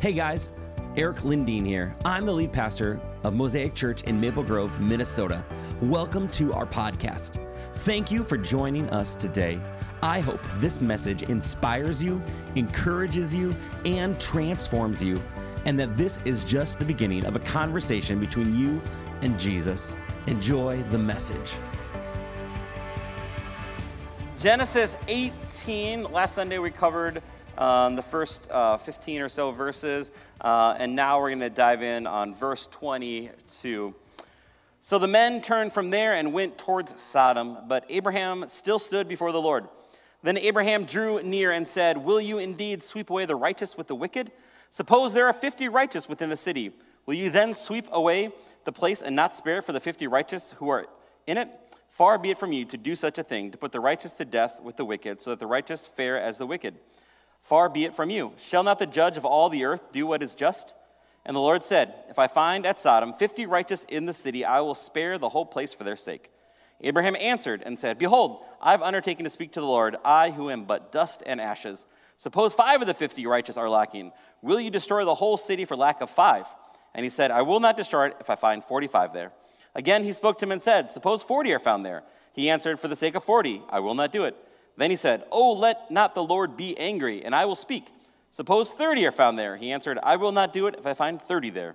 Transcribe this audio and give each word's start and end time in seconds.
Hey 0.00 0.12
guys, 0.12 0.52
Eric 0.96 1.16
Lindeen 1.22 1.66
here. 1.66 1.96
I'm 2.04 2.24
the 2.24 2.32
lead 2.32 2.52
pastor 2.52 3.00
of 3.24 3.34
Mosaic 3.34 3.74
Church 3.74 4.04
in 4.04 4.20
Maple 4.20 4.44
Grove, 4.44 4.78
Minnesota. 4.78 5.44
Welcome 5.82 6.28
to 6.28 6.52
our 6.52 6.66
podcast. 6.66 7.44
Thank 7.78 8.12
you 8.12 8.22
for 8.22 8.38
joining 8.38 8.88
us 8.90 9.16
today. 9.16 9.60
I 10.00 10.20
hope 10.20 10.38
this 10.58 10.80
message 10.80 11.24
inspires 11.24 12.00
you, 12.00 12.22
encourages 12.54 13.34
you, 13.34 13.56
and 13.84 14.20
transforms 14.20 15.02
you, 15.02 15.20
and 15.64 15.76
that 15.80 15.96
this 15.96 16.20
is 16.24 16.44
just 16.44 16.78
the 16.78 16.84
beginning 16.84 17.24
of 17.24 17.34
a 17.34 17.40
conversation 17.40 18.20
between 18.20 18.56
you 18.56 18.80
and 19.22 19.36
Jesus. 19.36 19.96
Enjoy 20.28 20.80
the 20.92 20.98
message. 20.98 21.56
Genesis 24.36 24.96
18. 25.08 26.04
Last 26.04 26.36
Sunday 26.36 26.58
we 26.58 26.70
covered 26.70 27.20
um, 27.58 27.96
the 27.96 28.02
first 28.02 28.50
uh, 28.50 28.76
15 28.76 29.20
or 29.20 29.28
so 29.28 29.50
verses, 29.50 30.12
uh, 30.40 30.76
and 30.78 30.94
now 30.94 31.20
we're 31.20 31.28
going 31.28 31.40
to 31.40 31.50
dive 31.50 31.82
in 31.82 32.06
on 32.06 32.34
verse 32.34 32.66
22. 32.68 33.94
So 34.80 34.98
the 34.98 35.08
men 35.08 35.42
turned 35.42 35.72
from 35.72 35.90
there 35.90 36.14
and 36.14 36.32
went 36.32 36.56
towards 36.56 37.00
Sodom, 37.00 37.58
but 37.66 37.84
Abraham 37.88 38.46
still 38.46 38.78
stood 38.78 39.08
before 39.08 39.32
the 39.32 39.40
Lord. 39.40 39.68
Then 40.22 40.38
Abraham 40.38 40.84
drew 40.84 41.22
near 41.22 41.52
and 41.52 41.66
said, 41.66 41.98
Will 41.98 42.20
you 42.20 42.38
indeed 42.38 42.82
sweep 42.82 43.10
away 43.10 43.26
the 43.26 43.36
righteous 43.36 43.76
with 43.76 43.88
the 43.88 43.94
wicked? 43.94 44.30
Suppose 44.70 45.12
there 45.12 45.26
are 45.26 45.32
50 45.32 45.68
righteous 45.68 46.08
within 46.08 46.30
the 46.30 46.36
city. 46.36 46.72
Will 47.06 47.14
you 47.14 47.30
then 47.30 47.54
sweep 47.54 47.86
away 47.90 48.30
the 48.64 48.72
place 48.72 49.02
and 49.02 49.16
not 49.16 49.34
spare 49.34 49.62
for 49.62 49.72
the 49.72 49.80
50 49.80 50.06
righteous 50.06 50.52
who 50.58 50.68
are 50.68 50.86
in 51.26 51.38
it? 51.38 51.48
Far 51.88 52.18
be 52.18 52.30
it 52.30 52.38
from 52.38 52.52
you 52.52 52.64
to 52.66 52.76
do 52.76 52.94
such 52.94 53.18
a 53.18 53.24
thing, 53.24 53.50
to 53.50 53.58
put 53.58 53.72
the 53.72 53.80
righteous 53.80 54.12
to 54.12 54.24
death 54.24 54.60
with 54.62 54.76
the 54.76 54.84
wicked, 54.84 55.20
so 55.20 55.30
that 55.30 55.40
the 55.40 55.46
righteous 55.46 55.86
fare 55.86 56.20
as 56.20 56.38
the 56.38 56.46
wicked. 56.46 56.76
Far 57.48 57.70
be 57.70 57.84
it 57.84 57.94
from 57.94 58.10
you. 58.10 58.32
Shall 58.40 58.62
not 58.62 58.78
the 58.78 58.86
judge 58.86 59.16
of 59.16 59.24
all 59.24 59.48
the 59.48 59.64
earth 59.64 59.90
do 59.90 60.06
what 60.06 60.22
is 60.22 60.34
just? 60.34 60.74
And 61.24 61.34
the 61.34 61.40
Lord 61.40 61.62
said, 61.62 61.94
If 62.10 62.18
I 62.18 62.26
find 62.26 62.66
at 62.66 62.78
Sodom 62.78 63.14
fifty 63.14 63.46
righteous 63.46 63.84
in 63.84 64.04
the 64.04 64.12
city, 64.12 64.44
I 64.44 64.60
will 64.60 64.74
spare 64.74 65.16
the 65.16 65.30
whole 65.30 65.46
place 65.46 65.72
for 65.72 65.84
their 65.84 65.96
sake. 65.96 66.30
Abraham 66.82 67.16
answered 67.16 67.62
and 67.64 67.78
said, 67.78 67.98
Behold, 67.98 68.44
I 68.60 68.72
have 68.72 68.82
undertaken 68.82 69.24
to 69.24 69.30
speak 69.30 69.52
to 69.52 69.60
the 69.60 69.66
Lord, 69.66 69.96
I 70.04 70.30
who 70.30 70.50
am 70.50 70.64
but 70.64 70.92
dust 70.92 71.22
and 71.24 71.40
ashes. 71.40 71.86
Suppose 72.18 72.52
five 72.52 72.82
of 72.82 72.86
the 72.86 72.94
fifty 72.94 73.26
righteous 73.26 73.56
are 73.56 73.70
lacking. 73.70 74.12
Will 74.42 74.60
you 74.60 74.70
destroy 74.70 75.04
the 75.04 75.14
whole 75.14 75.38
city 75.38 75.64
for 75.64 75.76
lack 75.76 76.02
of 76.02 76.10
five? 76.10 76.46
And 76.94 77.02
he 77.02 77.10
said, 77.10 77.30
I 77.30 77.42
will 77.42 77.60
not 77.60 77.76
destroy 77.76 78.08
it 78.08 78.16
if 78.20 78.28
I 78.28 78.34
find 78.34 78.62
forty 78.62 78.86
five 78.86 79.12
there. 79.14 79.32
Again, 79.74 80.04
he 80.04 80.12
spoke 80.12 80.38
to 80.38 80.44
him 80.44 80.52
and 80.52 80.60
said, 80.60 80.90
Suppose 80.90 81.22
40 81.22 81.52
are 81.52 81.58
found 81.58 81.86
there. 81.86 82.02
He 82.32 82.50
answered, 82.50 82.80
For 82.80 82.88
the 82.88 82.96
sake 82.96 83.14
of 83.14 83.24
40, 83.24 83.62
I 83.70 83.80
will 83.80 83.94
not 83.94 84.12
do 84.12 84.24
it. 84.24 84.36
Then 84.78 84.90
he 84.90 84.96
said, 84.96 85.24
Oh, 85.32 85.52
let 85.52 85.90
not 85.90 86.14
the 86.14 86.22
Lord 86.22 86.56
be 86.56 86.78
angry, 86.78 87.24
and 87.24 87.34
I 87.34 87.44
will 87.44 87.56
speak. 87.56 87.88
Suppose 88.30 88.70
30 88.70 89.06
are 89.06 89.12
found 89.12 89.36
there. 89.36 89.56
He 89.56 89.72
answered, 89.72 89.98
I 90.02 90.14
will 90.14 90.30
not 90.30 90.52
do 90.52 90.68
it 90.68 90.76
if 90.78 90.86
I 90.86 90.94
find 90.94 91.20
30 91.20 91.50
there. 91.50 91.74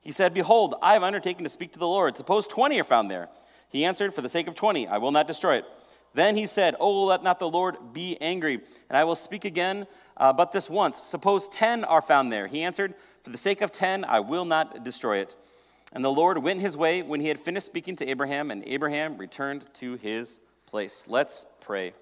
He 0.00 0.10
said, 0.10 0.34
Behold, 0.34 0.74
I 0.82 0.94
have 0.94 1.04
undertaken 1.04 1.44
to 1.44 1.50
speak 1.50 1.72
to 1.72 1.78
the 1.78 1.86
Lord. 1.86 2.16
Suppose 2.16 2.48
20 2.48 2.80
are 2.80 2.84
found 2.84 3.08
there. 3.08 3.28
He 3.68 3.84
answered, 3.84 4.12
For 4.12 4.20
the 4.20 4.28
sake 4.28 4.48
of 4.48 4.56
20, 4.56 4.88
I 4.88 4.98
will 4.98 5.12
not 5.12 5.28
destroy 5.28 5.58
it. 5.58 5.64
Then 6.12 6.34
he 6.34 6.46
said, 6.46 6.74
Oh, 6.80 7.04
let 7.04 7.22
not 7.22 7.38
the 7.38 7.48
Lord 7.48 7.92
be 7.92 8.20
angry, 8.20 8.60
and 8.88 8.96
I 8.96 9.04
will 9.04 9.14
speak 9.14 9.44
again, 9.44 9.86
uh, 10.16 10.32
but 10.32 10.50
this 10.50 10.68
once. 10.68 11.06
Suppose 11.06 11.46
10 11.48 11.84
are 11.84 12.02
found 12.02 12.32
there. 12.32 12.48
He 12.48 12.64
answered, 12.64 12.94
For 13.22 13.30
the 13.30 13.38
sake 13.38 13.60
of 13.60 13.70
10, 13.70 14.04
I 14.04 14.18
will 14.18 14.44
not 14.44 14.82
destroy 14.82 15.18
it. 15.18 15.36
And 15.92 16.04
the 16.04 16.10
Lord 16.10 16.38
went 16.38 16.60
his 16.60 16.76
way 16.76 17.02
when 17.02 17.20
he 17.20 17.28
had 17.28 17.38
finished 17.38 17.66
speaking 17.66 17.94
to 17.96 18.08
Abraham, 18.08 18.50
and 18.50 18.64
Abraham 18.66 19.18
returned 19.18 19.66
to 19.74 19.94
his 19.94 20.40
place. 20.66 21.04
Let's 21.06 21.46
pray. 21.60 21.92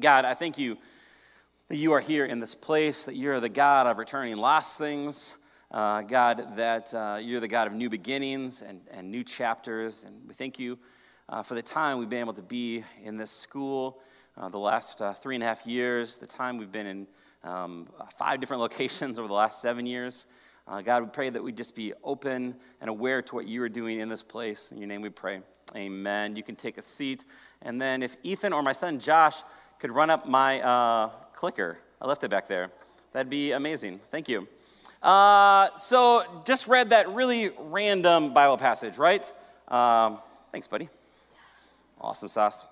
God, 0.00 0.24
I 0.24 0.32
thank 0.32 0.56
you 0.56 0.78
that 1.68 1.76
you 1.76 1.92
are 1.92 2.00
here 2.00 2.24
in 2.24 2.40
this 2.40 2.54
place, 2.54 3.04
that 3.04 3.14
you're 3.14 3.40
the 3.40 3.50
God 3.50 3.86
of 3.86 3.98
returning 3.98 4.38
lost 4.38 4.78
things. 4.78 5.34
Uh, 5.70 6.00
God, 6.00 6.56
that 6.56 6.94
uh, 6.94 7.18
you're 7.20 7.40
the 7.40 7.48
God 7.48 7.66
of 7.66 7.74
new 7.74 7.90
beginnings 7.90 8.62
and, 8.62 8.80
and 8.90 9.10
new 9.10 9.22
chapters. 9.22 10.04
And 10.04 10.14
we 10.26 10.32
thank 10.32 10.58
you 10.58 10.78
uh, 11.28 11.42
for 11.42 11.54
the 11.54 11.62
time 11.62 11.98
we've 11.98 12.08
been 12.08 12.20
able 12.20 12.32
to 12.34 12.42
be 12.42 12.84
in 13.04 13.18
this 13.18 13.30
school, 13.30 14.00
uh, 14.38 14.48
the 14.48 14.58
last 14.58 15.02
uh, 15.02 15.12
three 15.12 15.34
and 15.34 15.44
a 15.44 15.46
half 15.46 15.66
years, 15.66 16.16
the 16.16 16.26
time 16.26 16.56
we've 16.56 16.72
been 16.72 16.86
in 16.86 17.06
um, 17.44 17.86
five 18.18 18.40
different 18.40 18.60
locations 18.62 19.18
over 19.18 19.28
the 19.28 19.34
last 19.34 19.60
seven 19.60 19.84
years. 19.84 20.26
Uh, 20.72 20.80
God, 20.80 21.02
we 21.02 21.08
pray 21.10 21.28
that 21.28 21.44
we 21.44 21.52
just 21.52 21.74
be 21.74 21.92
open 22.02 22.54
and 22.80 22.88
aware 22.88 23.20
to 23.20 23.34
what 23.34 23.46
you 23.46 23.62
are 23.62 23.68
doing 23.68 24.00
in 24.00 24.08
this 24.08 24.22
place. 24.22 24.72
In 24.72 24.78
your 24.78 24.86
name 24.86 25.02
we 25.02 25.10
pray. 25.10 25.42
Amen. 25.76 26.34
You 26.34 26.42
can 26.42 26.56
take 26.56 26.78
a 26.78 26.82
seat. 26.82 27.26
And 27.60 27.78
then 27.78 28.02
if 28.02 28.16
Ethan 28.22 28.54
or 28.54 28.62
my 28.62 28.72
son 28.72 28.98
Josh 28.98 29.42
could 29.78 29.90
run 29.90 30.08
up 30.08 30.26
my 30.26 30.62
uh, 30.62 31.10
clicker, 31.34 31.76
I 32.00 32.06
left 32.06 32.24
it 32.24 32.30
back 32.30 32.48
there. 32.48 32.70
That'd 33.12 33.28
be 33.28 33.52
amazing. 33.52 34.00
Thank 34.10 34.30
you. 34.30 34.48
Uh, 35.02 35.76
so 35.76 36.24
just 36.46 36.66
read 36.66 36.88
that 36.88 37.06
really 37.10 37.50
random 37.58 38.32
Bible 38.32 38.56
passage, 38.56 38.96
right? 38.96 39.30
Um, 39.68 40.20
thanks, 40.52 40.68
buddy. 40.68 40.88
Awesome 42.00 42.28
sauce. 42.28 42.64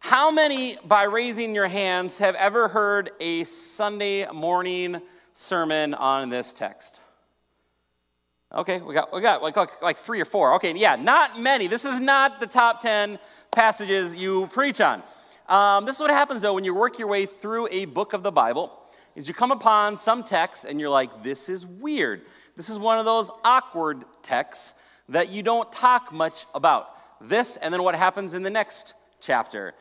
How 0.00 0.32
many, 0.32 0.76
by 0.84 1.04
raising 1.04 1.54
your 1.54 1.68
hands, 1.68 2.18
have 2.18 2.34
ever 2.34 2.66
heard 2.66 3.12
a 3.20 3.44
Sunday 3.44 4.28
morning 4.32 5.00
sermon 5.34 5.92
on 5.92 6.30
this 6.30 6.52
text? 6.52 7.02
Okay, 8.52 8.80
we 8.80 8.94
got, 8.94 9.12
we 9.12 9.20
got 9.20 9.42
like, 9.42 9.56
like 9.82 9.98
three 9.98 10.20
or 10.20 10.24
four. 10.24 10.54
Okay, 10.54 10.72
yeah, 10.76 10.96
not 10.96 11.40
many. 11.40 11.66
This 11.66 11.84
is 11.84 11.98
not 11.98 12.40
the 12.40 12.46
top 12.46 12.80
10 12.80 13.18
passages 13.50 14.14
you 14.14 14.46
preach 14.48 14.80
on. 14.80 15.02
Um, 15.48 15.84
this 15.84 15.96
is 15.96 16.00
what 16.00 16.10
happens 16.10 16.42
though 16.42 16.54
when 16.54 16.64
you 16.64 16.74
work 16.74 16.98
your 16.98 17.08
way 17.08 17.26
through 17.26 17.68
a 17.70 17.84
book 17.84 18.12
of 18.12 18.22
the 18.22 18.32
Bible 18.32 18.72
is 19.14 19.28
you 19.28 19.34
come 19.34 19.50
upon 19.50 19.96
some 19.96 20.24
text 20.24 20.64
and 20.64 20.80
you're 20.80 20.88
like, 20.88 21.22
this 21.22 21.48
is 21.48 21.66
weird. 21.66 22.22
This 22.56 22.70
is 22.70 22.78
one 22.78 22.98
of 22.98 23.04
those 23.04 23.30
awkward 23.44 24.04
texts 24.22 24.74
that 25.08 25.28
you 25.28 25.42
don't 25.42 25.70
talk 25.70 26.12
much 26.12 26.46
about. 26.54 26.88
This 27.20 27.56
and 27.56 27.74
then 27.74 27.82
what 27.82 27.94
happens 27.94 28.34
in 28.34 28.42
the 28.42 28.50
next 28.50 28.94
chapter 29.20 29.74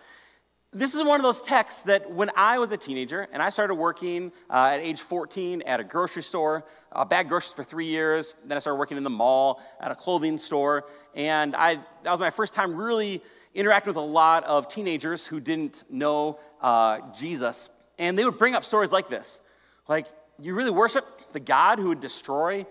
this 0.73 0.95
is 0.95 1.03
one 1.03 1.19
of 1.19 1.23
those 1.23 1.39
texts 1.39 1.83
that 1.83 2.09
when 2.11 2.29
I 2.35 2.57
was 2.59 2.71
a 2.71 2.77
teenager 2.77 3.27
and 3.31 3.41
I 3.41 3.49
started 3.49 3.75
working 3.75 4.31
uh, 4.49 4.71
at 4.73 4.79
age 4.79 5.01
14 5.01 5.61
at 5.63 5.79
a 5.79 5.83
grocery 5.83 6.23
store, 6.23 6.65
uh, 6.91 7.05
bagged 7.05 7.29
groceries 7.29 7.53
for 7.53 7.63
three 7.63 7.85
years. 7.85 8.33
Then 8.45 8.57
I 8.57 8.59
started 8.59 8.79
working 8.79 8.97
in 8.97 9.03
the 9.03 9.09
mall 9.09 9.61
at 9.79 9.91
a 9.91 9.95
clothing 9.95 10.37
store. 10.37 10.85
And 11.15 11.55
I, 11.55 11.75
that 12.03 12.11
was 12.11 12.19
my 12.19 12.29
first 12.29 12.53
time 12.53 12.75
really 12.75 13.21
interacting 13.53 13.91
with 13.91 13.97
a 13.97 14.01
lot 14.01 14.43
of 14.45 14.67
teenagers 14.67 15.27
who 15.27 15.39
didn't 15.39 15.83
know 15.89 16.39
uh, 16.61 16.99
Jesus. 17.15 17.69
And 17.99 18.17
they 18.17 18.25
would 18.25 18.37
bring 18.37 18.55
up 18.55 18.63
stories 18.63 18.91
like 18.91 19.09
this 19.09 19.41
like, 19.87 20.07
you 20.39 20.55
really 20.55 20.71
worship 20.71 21.05
the 21.33 21.39
God 21.39 21.77
who 21.77 21.89
would 21.89 21.99
destroy 21.99 22.65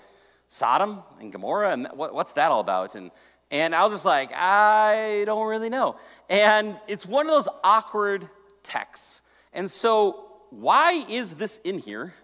Sodom 0.49 1.03
and 1.21 1.33
Gomorrah? 1.33 1.73
And 1.73 1.89
what, 1.95 2.15
what's 2.15 2.33
that 2.33 2.51
all 2.51 2.61
about? 2.61 2.95
And 2.95 3.11
and 3.53 3.75
I 3.75 3.85
was 3.85 3.93
just 3.93 4.07
like, 4.07 4.33
I 4.33 5.25
don't 5.27 5.47
really 5.47 5.69
know. 5.69 5.97
And 6.31 6.75
it's 6.89 7.05
one 7.05 7.27
of 7.27 7.33
those 7.33 7.49
awkward 7.63 8.29
texts. 8.63 9.23
And 9.53 9.71
so, 9.71 10.25
why 10.49 11.05
is 11.09 11.35
this 11.35 11.59
in 11.59 11.79
here? 11.79 12.15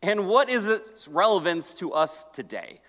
And 0.00 0.26
what 0.26 0.48
is 0.48 0.66
its 0.66 1.08
relevance 1.08 1.74
to 1.74 1.92
us 1.92 2.24
today? 2.32 2.80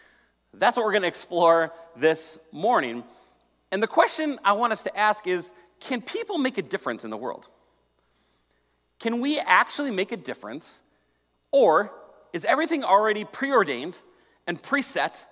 That's 0.54 0.78
what 0.78 0.86
we're 0.86 0.94
going 0.94 1.02
to 1.02 1.10
explore 1.10 1.74
this 1.98 2.38
morning. 2.54 3.04
And 3.72 3.84
the 3.84 3.88
question 3.88 4.40
I 4.46 4.54
want 4.54 4.72
us 4.72 4.84
to 4.84 4.98
ask 4.98 5.28
is 5.28 5.52
can 5.82 6.02
people 6.02 6.38
make 6.38 6.58
a 6.58 6.62
difference 6.62 7.04
in 7.04 7.12
the 7.12 7.18
world? 7.18 7.50
Can 9.00 9.20
we 9.20 9.40
actually 9.40 9.92
make 9.92 10.14
a 10.14 10.18
difference? 10.18 10.84
Or 11.52 11.92
is 12.32 12.46
everything 12.46 12.86
already 12.86 13.26
preordained 13.26 14.02
and 14.48 14.62
preset 14.62 15.26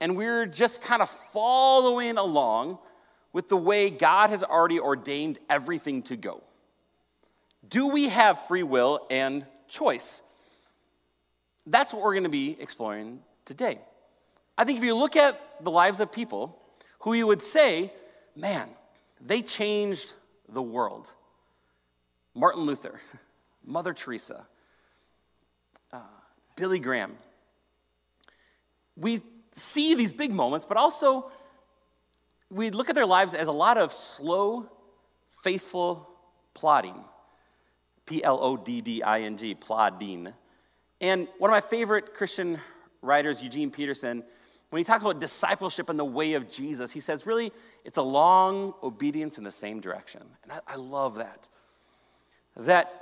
and 0.00 0.16
we're 0.16 0.46
just 0.46 0.82
kind 0.82 1.02
of 1.02 1.10
following 1.10 2.16
along 2.16 2.78
with 3.32 3.48
the 3.48 3.56
way 3.56 3.90
God 3.90 4.30
has 4.30 4.42
already 4.42 4.80
ordained 4.80 5.38
everything 5.48 6.02
to 6.04 6.16
go. 6.16 6.42
Do 7.68 7.88
we 7.88 8.08
have 8.08 8.46
free 8.46 8.62
will 8.62 9.06
and 9.10 9.44
choice? 9.68 10.22
That's 11.66 11.92
what 11.92 12.02
we're 12.02 12.14
going 12.14 12.24
to 12.24 12.30
be 12.30 12.56
exploring 12.58 13.20
today. 13.44 13.78
I 14.56 14.64
think 14.64 14.78
if 14.78 14.84
you 14.84 14.96
look 14.96 15.16
at 15.16 15.40
the 15.62 15.70
lives 15.70 16.00
of 16.00 16.10
people 16.10 16.58
who 17.00 17.12
you 17.12 17.26
would 17.26 17.42
say, 17.42 17.92
man, 18.34 18.68
they 19.20 19.42
changed 19.42 20.14
the 20.48 20.62
world. 20.62 21.12
Martin 22.34 22.62
Luther, 22.62 23.00
Mother 23.64 23.92
Teresa, 23.92 24.46
uh, 25.92 26.00
Billy 26.56 26.78
Graham. 26.78 27.16
We 28.96 29.22
see 29.58 29.94
these 29.94 30.12
big 30.12 30.32
moments, 30.32 30.64
but 30.64 30.76
also 30.76 31.30
we 32.50 32.70
look 32.70 32.88
at 32.88 32.94
their 32.94 33.06
lives 33.06 33.34
as 33.34 33.48
a 33.48 33.52
lot 33.52 33.78
of 33.78 33.92
slow, 33.92 34.66
faithful 35.42 36.08
plodding. 36.54 37.04
P 38.06 38.24
L 38.24 38.38
O 38.40 38.56
D 38.56 38.80
D 38.80 39.02
I 39.02 39.20
N 39.20 39.36
G, 39.36 39.54
plodding. 39.54 40.32
And 41.00 41.28
one 41.38 41.50
of 41.50 41.52
my 41.52 41.60
favorite 41.60 42.14
Christian 42.14 42.58
writers, 43.02 43.42
Eugene 43.42 43.70
Peterson, 43.70 44.24
when 44.70 44.80
he 44.80 44.84
talks 44.84 45.02
about 45.02 45.20
discipleship 45.20 45.88
and 45.88 45.98
the 45.98 46.04
way 46.04 46.32
of 46.34 46.50
Jesus, 46.50 46.90
he 46.90 47.00
says, 47.00 47.26
really, 47.26 47.52
it's 47.84 47.98
a 47.98 48.02
long 48.02 48.74
obedience 48.82 49.38
in 49.38 49.44
the 49.44 49.52
same 49.52 49.80
direction. 49.80 50.22
And 50.42 50.52
I, 50.52 50.60
I 50.66 50.76
love 50.76 51.16
that. 51.16 51.48
That 52.56 52.92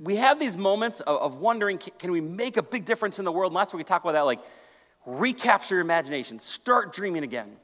we 0.00 0.16
have 0.16 0.38
these 0.38 0.56
moments 0.56 1.00
of, 1.00 1.20
of 1.20 1.36
wondering 1.36 1.78
can, 1.78 1.92
can 1.98 2.12
we 2.12 2.20
make 2.20 2.56
a 2.56 2.62
big 2.62 2.84
difference 2.84 3.18
in 3.18 3.24
the 3.24 3.32
world? 3.32 3.50
And 3.50 3.56
last 3.56 3.72
week 3.72 3.78
we 3.78 3.84
talked 3.84 4.04
about 4.04 4.12
that 4.12 4.26
like 4.26 4.40
recapture 5.06 5.76
your 5.76 5.82
imagination, 5.82 6.38
start 6.38 6.92
dreaming 6.92 7.22
again. 7.22 7.56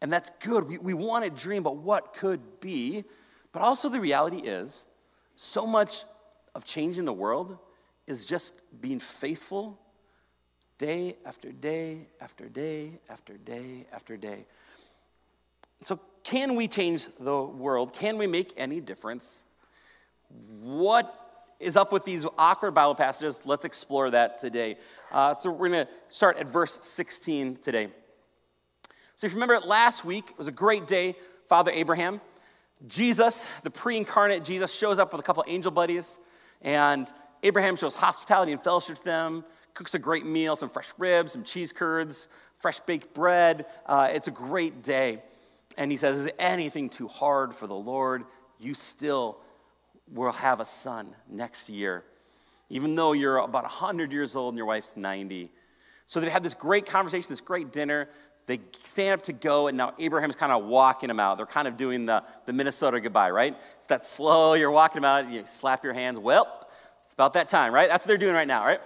And 0.00 0.12
that's 0.12 0.30
good. 0.40 0.66
We, 0.66 0.78
we 0.78 0.94
want 0.94 1.24
to 1.24 1.30
dream 1.30 1.62
about 1.62 1.76
what 1.76 2.14
could 2.14 2.60
be. 2.60 3.04
But 3.52 3.62
also, 3.62 3.88
the 3.88 4.00
reality 4.00 4.38
is, 4.38 4.86
so 5.36 5.66
much 5.66 6.04
of 6.54 6.64
changing 6.64 7.04
the 7.04 7.12
world 7.12 7.56
is 8.06 8.24
just 8.24 8.54
being 8.80 8.98
faithful 8.98 9.78
day 10.78 11.16
after 11.24 11.52
day 11.52 12.08
after 12.20 12.48
day 12.48 12.98
after 13.08 13.34
day 13.34 13.86
after 13.92 14.16
day. 14.16 14.46
So, 15.82 16.00
can 16.24 16.56
we 16.56 16.66
change 16.66 17.08
the 17.20 17.40
world? 17.42 17.92
Can 17.92 18.18
we 18.18 18.26
make 18.26 18.52
any 18.56 18.80
difference? 18.80 19.44
What 20.60 21.21
is 21.62 21.76
up 21.76 21.92
with 21.92 22.04
these 22.04 22.26
awkward 22.36 22.72
Bible 22.72 22.94
passages? 22.94 23.42
Let's 23.44 23.64
explore 23.64 24.10
that 24.10 24.38
today. 24.38 24.76
Uh, 25.10 25.34
so, 25.34 25.50
we're 25.50 25.68
going 25.68 25.86
to 25.86 25.92
start 26.08 26.38
at 26.38 26.48
verse 26.48 26.78
16 26.82 27.56
today. 27.56 27.88
So, 29.16 29.26
if 29.26 29.32
you 29.32 29.40
remember 29.40 29.64
last 29.66 30.04
week, 30.04 30.30
it 30.30 30.38
was 30.38 30.48
a 30.48 30.52
great 30.52 30.86
day. 30.86 31.14
Father 31.46 31.70
Abraham, 31.70 32.20
Jesus, 32.86 33.46
the 33.62 33.70
pre 33.70 33.96
incarnate 33.96 34.44
Jesus, 34.44 34.74
shows 34.74 34.98
up 34.98 35.12
with 35.12 35.20
a 35.20 35.24
couple 35.24 35.44
angel 35.46 35.70
buddies, 35.70 36.18
and 36.60 37.10
Abraham 37.42 37.76
shows 37.76 37.94
hospitality 37.94 38.52
and 38.52 38.62
fellowship 38.62 38.96
to 38.96 39.04
them, 39.04 39.44
cooks 39.74 39.94
a 39.94 39.98
great 39.98 40.26
meal, 40.26 40.56
some 40.56 40.68
fresh 40.68 40.92
ribs, 40.98 41.32
some 41.32 41.44
cheese 41.44 41.72
curds, 41.72 42.28
fresh 42.56 42.80
baked 42.80 43.14
bread. 43.14 43.66
Uh, 43.86 44.08
it's 44.10 44.28
a 44.28 44.32
great 44.32 44.82
day. 44.82 45.22
And 45.76 45.90
he 45.90 45.96
says, 45.96 46.18
Is 46.18 46.30
anything 46.38 46.88
too 46.88 47.08
hard 47.08 47.54
for 47.54 47.66
the 47.66 47.74
Lord? 47.74 48.24
You 48.58 48.74
still 48.74 49.38
will 50.12 50.32
have 50.32 50.60
a 50.60 50.64
son 50.64 51.14
next 51.28 51.68
year, 51.68 52.04
even 52.68 52.94
though 52.94 53.12
you're 53.12 53.38
about 53.38 53.64
100 53.64 54.12
years 54.12 54.36
old 54.36 54.54
and 54.54 54.58
your 54.58 54.66
wife's 54.66 54.96
90. 54.96 55.50
So 56.06 56.20
they 56.20 56.30
had 56.30 56.42
this 56.42 56.54
great 56.54 56.86
conversation, 56.86 57.28
this 57.28 57.40
great 57.40 57.72
dinner. 57.72 58.08
They 58.46 58.60
stand 58.82 59.14
up 59.14 59.22
to 59.24 59.32
go, 59.32 59.68
and 59.68 59.76
now 59.76 59.94
Abraham's 59.98 60.36
kind 60.36 60.52
of 60.52 60.64
walking 60.64 61.08
them 61.08 61.20
out. 61.20 61.36
They're 61.36 61.46
kind 61.46 61.68
of 61.68 61.76
doing 61.76 62.06
the, 62.06 62.24
the 62.44 62.52
Minnesota 62.52 63.00
goodbye, 63.00 63.30
right? 63.30 63.56
It's 63.78 63.86
that 63.86 64.04
slow, 64.04 64.54
you're 64.54 64.70
walking 64.70 65.00
them 65.00 65.08
out, 65.08 65.30
you 65.30 65.44
slap 65.46 65.84
your 65.84 65.94
hands. 65.94 66.18
Well, 66.18 66.66
it's 67.04 67.14
about 67.14 67.34
that 67.34 67.48
time, 67.48 67.72
right? 67.72 67.88
That's 67.88 68.04
what 68.04 68.08
they're 68.08 68.18
doing 68.18 68.34
right 68.34 68.48
now, 68.48 68.64
right? 68.64 68.80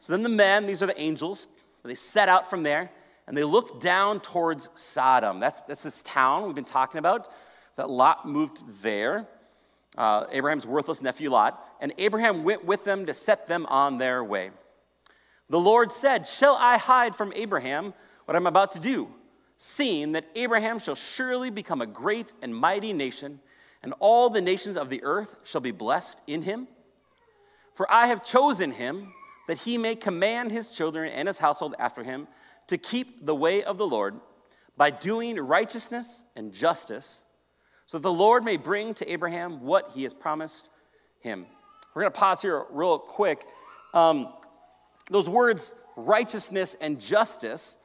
So 0.00 0.12
then 0.12 0.22
the 0.22 0.28
men, 0.28 0.66
these 0.66 0.82
are 0.82 0.86
the 0.86 1.00
angels, 1.00 1.46
they 1.82 1.94
set 1.94 2.28
out 2.28 2.50
from 2.50 2.62
there 2.62 2.90
and 3.26 3.36
they 3.36 3.44
look 3.44 3.80
down 3.80 4.20
towards 4.20 4.68
Sodom. 4.74 5.40
That's, 5.40 5.60
that's 5.62 5.82
this 5.82 6.02
town 6.02 6.46
we've 6.46 6.54
been 6.54 6.64
talking 6.64 6.98
about 6.98 7.28
that 7.76 7.88
Lot 7.88 8.26
moved 8.26 8.62
there. 8.82 9.26
Uh, 9.96 10.26
Abraham's 10.30 10.66
worthless 10.66 11.02
nephew 11.02 11.30
Lot. 11.30 11.66
And 11.80 11.92
Abraham 11.98 12.44
went 12.44 12.64
with 12.64 12.84
them 12.84 13.06
to 13.06 13.14
set 13.14 13.46
them 13.46 13.66
on 13.66 13.98
their 13.98 14.22
way. 14.22 14.50
The 15.48 15.58
Lord 15.58 15.90
said, 15.90 16.26
Shall 16.26 16.54
I 16.54 16.78
hide 16.78 17.16
from 17.16 17.32
Abraham 17.34 17.92
what 18.24 18.36
I'm 18.36 18.46
about 18.46 18.72
to 18.72 18.78
do, 18.78 19.08
seeing 19.56 20.12
that 20.12 20.26
Abraham 20.36 20.78
shall 20.78 20.94
surely 20.94 21.50
become 21.50 21.80
a 21.80 21.86
great 21.86 22.32
and 22.40 22.54
mighty 22.54 22.92
nation, 22.92 23.40
and 23.82 23.92
all 23.98 24.30
the 24.30 24.40
nations 24.40 24.76
of 24.76 24.90
the 24.90 25.02
earth 25.02 25.36
shall 25.42 25.60
be 25.60 25.72
blessed 25.72 26.20
in 26.26 26.42
him? 26.42 26.68
For 27.74 27.90
I 27.90 28.06
have 28.06 28.22
chosen 28.22 28.70
him 28.72 29.12
that 29.48 29.58
he 29.58 29.76
may 29.76 29.96
command 29.96 30.52
his 30.52 30.70
children 30.70 31.10
and 31.10 31.26
his 31.26 31.38
household 31.38 31.74
after 31.78 32.04
him 32.04 32.28
to 32.68 32.78
keep 32.78 33.26
the 33.26 33.34
way 33.34 33.64
of 33.64 33.78
the 33.78 33.86
Lord 33.86 34.20
by 34.76 34.90
doing 34.90 35.36
righteousness 35.36 36.24
and 36.36 36.52
justice, 36.52 37.24
so 37.90 37.98
the 37.98 38.12
Lord 38.12 38.44
may 38.44 38.56
bring 38.56 38.94
to 38.94 39.12
Abraham 39.12 39.62
what 39.62 39.90
he 39.90 40.04
has 40.04 40.14
promised 40.14 40.68
him. 41.18 41.44
We're 41.92 42.02
going 42.02 42.12
to 42.12 42.16
pause 42.20 42.40
here 42.40 42.64
real 42.70 43.00
quick. 43.00 43.44
Um, 43.92 44.32
those 45.10 45.28
words, 45.28 45.74
righteousness 45.96 46.76
and 46.80 47.00
justice, 47.00 47.78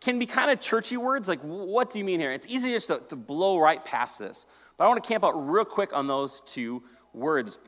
can 0.00 0.20
be 0.20 0.26
kind 0.26 0.52
of 0.52 0.60
churchy 0.60 0.96
words. 0.96 1.28
Like, 1.28 1.40
what 1.40 1.90
do 1.90 1.98
you 1.98 2.04
mean 2.04 2.20
here? 2.20 2.30
It's 2.30 2.46
easy 2.46 2.70
just 2.70 2.86
to, 2.86 3.02
to 3.08 3.16
blow 3.16 3.58
right 3.58 3.84
past 3.84 4.20
this. 4.20 4.46
But 4.76 4.84
I 4.84 4.86
want 4.86 5.02
to 5.02 5.08
camp 5.08 5.24
out 5.24 5.32
real 5.32 5.64
quick 5.64 5.92
on 5.92 6.06
those 6.06 6.40
two 6.42 6.84
words. 7.12 7.58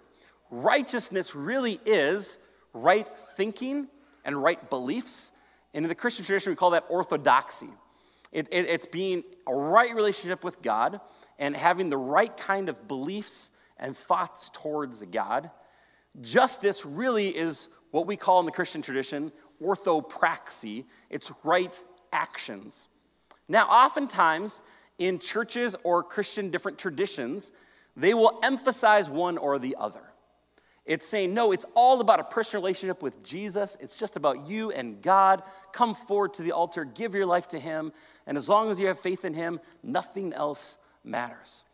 Righteousness 0.49 1.35
really 1.35 1.81
is 1.85 2.39
right 2.73 3.09
thinking 3.37 3.89
and 4.25 4.41
right 4.41 4.71
beliefs. 4.71 5.33
And 5.75 5.85
in 5.85 5.89
the 5.89 5.97
Christian 5.97 6.25
tradition, 6.25 6.53
we 6.53 6.57
call 6.57 6.71
that 6.71 6.85
orthodoxy. 6.89 7.71
It, 8.33 8.49
it, 8.51 8.67
it's 8.67 8.87
being 8.87 9.25
a 9.47 9.55
right 9.55 9.95
relationship 9.95 10.43
with 10.43 10.63
God 10.63 11.01
and 11.39 11.57
having 11.57 11.91
the 11.91 11.97
right 11.99 12.35
kind 12.37 12.69
of 12.69 12.89
beliefs 12.89 13.51
and 13.77 13.97
thoughts 13.97 14.51
towards 14.53 15.03
God. 15.03 15.51
Justice 16.21 16.85
really 16.85 17.29
is 17.29 17.69
what 17.91 18.07
we 18.07 18.17
call 18.17 18.41
in 18.41 18.47
the 18.47 18.53
Christian 18.53 18.83
tradition 18.83 19.33
orthopraxy. 19.63 20.85
It's 21.09 21.31
right 21.45 21.83
actions. 22.13 22.89
Now, 23.49 23.67
oftentimes 23.67 24.63
in 24.99 25.19
churches 25.19 25.77
or 25.85 26.03
Christian 26.03 26.51
different 26.51 26.79
traditions, 26.79 27.53
they 27.97 28.15
will 28.15 28.41
emphasize 28.43 29.09
one 29.09 29.39
or 29.39 29.59
the 29.59 29.77
other. 29.79 30.12
It's 30.85 31.07
saying, 31.07 31.33
no, 31.33 31.53
it's 31.53 31.65
all 31.75 32.01
about 32.01 32.19
a 32.19 32.25
personal 32.25 32.63
relationship 32.63 33.03
with 33.03 33.23
Jesus. 33.23 33.77
It's 33.81 33.97
just 33.97 34.17
about 34.17 34.47
you 34.47 34.73
and 34.73 35.01
God. 35.01 35.43
Come 35.73 35.95
forward 35.95 36.35
to 36.35 36.43
the 36.43 36.53
altar, 36.53 36.85
give 36.85 37.15
your 37.15 37.27
life 37.27 37.49
to 37.49 37.59
Him, 37.59 37.93
and 38.27 38.37
as 38.37 38.49
long 38.49 38.71
as 38.71 38.81
you 38.81 38.89
have 38.89 38.99
faith 38.99 39.25
in 39.25 39.35
Him, 39.35 39.61
nothing 39.83 40.33
else 40.33 40.79
matters. 41.05 41.65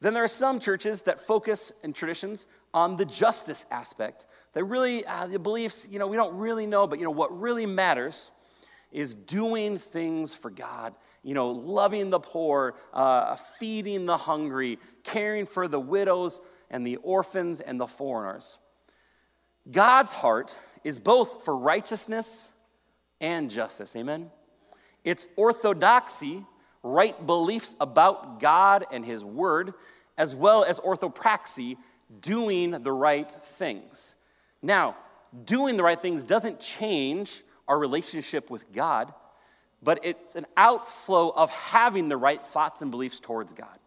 Then 0.00 0.14
there 0.14 0.24
are 0.24 0.28
some 0.28 0.60
churches 0.60 1.02
that 1.02 1.20
focus 1.20 1.72
in 1.82 1.92
traditions 1.92 2.46
on 2.72 2.96
the 2.96 3.04
justice 3.04 3.66
aspect. 3.70 4.26
That 4.52 4.64
really, 4.64 5.04
uh, 5.04 5.26
the 5.26 5.38
beliefs, 5.38 5.88
you 5.90 5.98
know, 5.98 6.06
we 6.06 6.16
don't 6.16 6.36
really 6.36 6.66
know, 6.66 6.86
but 6.86 6.98
you 6.98 7.04
know, 7.04 7.10
what 7.10 7.38
really 7.38 7.66
matters 7.66 8.30
is 8.92 9.14
doing 9.14 9.78
things 9.78 10.34
for 10.34 10.50
God, 10.50 10.94
you 11.22 11.34
know, 11.34 11.50
loving 11.50 12.10
the 12.10 12.18
poor, 12.18 12.74
uh, 12.92 13.36
feeding 13.36 14.06
the 14.06 14.16
hungry, 14.16 14.78
caring 15.04 15.46
for 15.46 15.68
the 15.68 15.78
widows 15.78 16.40
and 16.70 16.86
the 16.86 16.96
orphans 16.96 17.60
and 17.60 17.80
the 17.80 17.86
foreigners. 17.86 18.58
God's 19.70 20.12
heart 20.12 20.56
is 20.84 20.98
both 20.98 21.44
for 21.44 21.56
righteousness 21.56 22.52
and 23.20 23.50
justice. 23.50 23.94
Amen? 23.96 24.30
It's 25.04 25.28
orthodoxy, 25.36 26.44
right 26.82 27.26
beliefs 27.26 27.76
about 27.80 28.40
God 28.40 28.86
and 28.90 29.04
His 29.04 29.24
Word, 29.24 29.74
as 30.16 30.34
well 30.34 30.64
as 30.64 30.78
orthopraxy, 30.80 31.76
doing 32.20 32.70
the 32.70 32.92
right 32.92 33.30
things. 33.30 34.16
Now, 34.62 34.96
doing 35.44 35.76
the 35.76 35.82
right 35.82 36.00
things 36.00 36.24
doesn't 36.24 36.60
change 36.60 37.42
our 37.68 37.78
relationship 37.78 38.50
with 38.50 38.70
God, 38.72 39.14
but 39.82 40.00
it's 40.02 40.36
an 40.36 40.46
outflow 40.56 41.30
of 41.30 41.50
having 41.50 42.08
the 42.08 42.16
right 42.16 42.44
thoughts 42.44 42.82
and 42.82 42.90
beliefs 42.90 43.20
towards 43.20 43.52
God. 43.52 43.78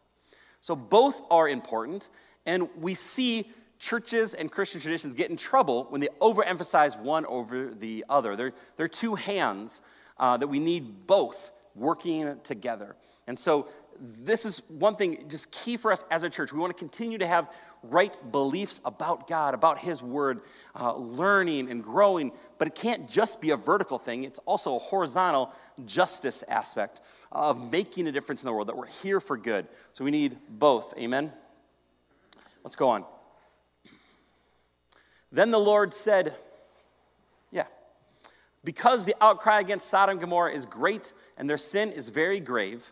So 0.61 0.75
both 0.75 1.21
are 1.29 1.47
important, 1.47 2.09
and 2.45 2.69
we 2.79 2.93
see 2.93 3.50
churches 3.79 4.33
and 4.33 4.51
Christian 4.51 4.79
traditions 4.79 5.13
get 5.13 5.29
in 5.29 5.38
trouble 5.38 5.85
when 5.89 6.00
they 6.00 6.09
overemphasize 6.21 6.97
one 7.00 7.25
over 7.25 7.73
the 7.73 8.05
other. 8.09 8.35
They're, 8.35 8.53
they're 8.77 8.88
two 8.88 9.15
hands 9.15 9.81
uh, 10.17 10.38
that 10.38 10.47
we 10.47 10.59
need 10.59 11.05
both 11.05 11.51
working 11.75 12.39
together. 12.43 12.95
And 13.27 13.38
so 13.38 13.67
this 14.00 14.45
is 14.45 14.62
one 14.69 14.95
thing 14.95 15.25
just 15.27 15.51
key 15.51 15.77
for 15.77 15.91
us 15.91 16.03
as 16.09 16.23
a 16.23 16.29
church. 16.29 16.53
We 16.53 16.59
want 16.59 16.75
to 16.75 16.79
continue 16.79 17.17
to 17.17 17.27
have 17.27 17.50
right 17.83 18.15
beliefs 18.31 18.81
about 18.85 19.27
God, 19.27 19.53
about 19.53 19.79
His 19.79 20.01
Word, 20.01 20.41
uh, 20.79 20.95
learning 20.95 21.69
and 21.69 21.83
growing, 21.83 22.31
but 22.57 22.67
it 22.67 22.75
can't 22.75 23.09
just 23.09 23.41
be 23.41 23.51
a 23.51 23.57
vertical 23.57 24.00
thing. 24.00 24.23
It's 24.23 24.39
also 24.45 24.75
a 24.75 24.79
horizontal 24.79 25.51
justice 25.85 26.43
aspect 26.47 27.01
of 27.31 27.71
making 27.71 28.07
a 28.07 28.12
difference 28.12 28.43
in 28.43 28.47
the 28.47 28.53
world, 28.53 28.69
that 28.69 28.77
we're 28.77 28.88
here 28.88 29.19
for 29.19 29.38
good. 29.38 29.67
So 29.91 30.03
we 30.03 30.12
need 30.12 30.38
both. 30.50 30.93
Amen? 30.97 31.31
Let's 32.63 32.75
go 32.75 32.89
on. 32.89 33.05
Then 35.32 35.51
the 35.51 35.60
Lord 35.60 35.93
said, 35.93 36.36
Yeah, 37.51 37.65
because 38.63 39.05
the 39.05 39.15
outcry 39.20 39.60
against 39.60 39.89
Sodom 39.89 40.13
and 40.13 40.22
Gomorrah 40.22 40.53
is 40.53 40.65
great 40.65 41.13
and 41.38 41.50
their 41.50 41.58
sin 41.58 41.91
is 41.91 42.10
very 42.10 42.39
grave, 42.39 42.91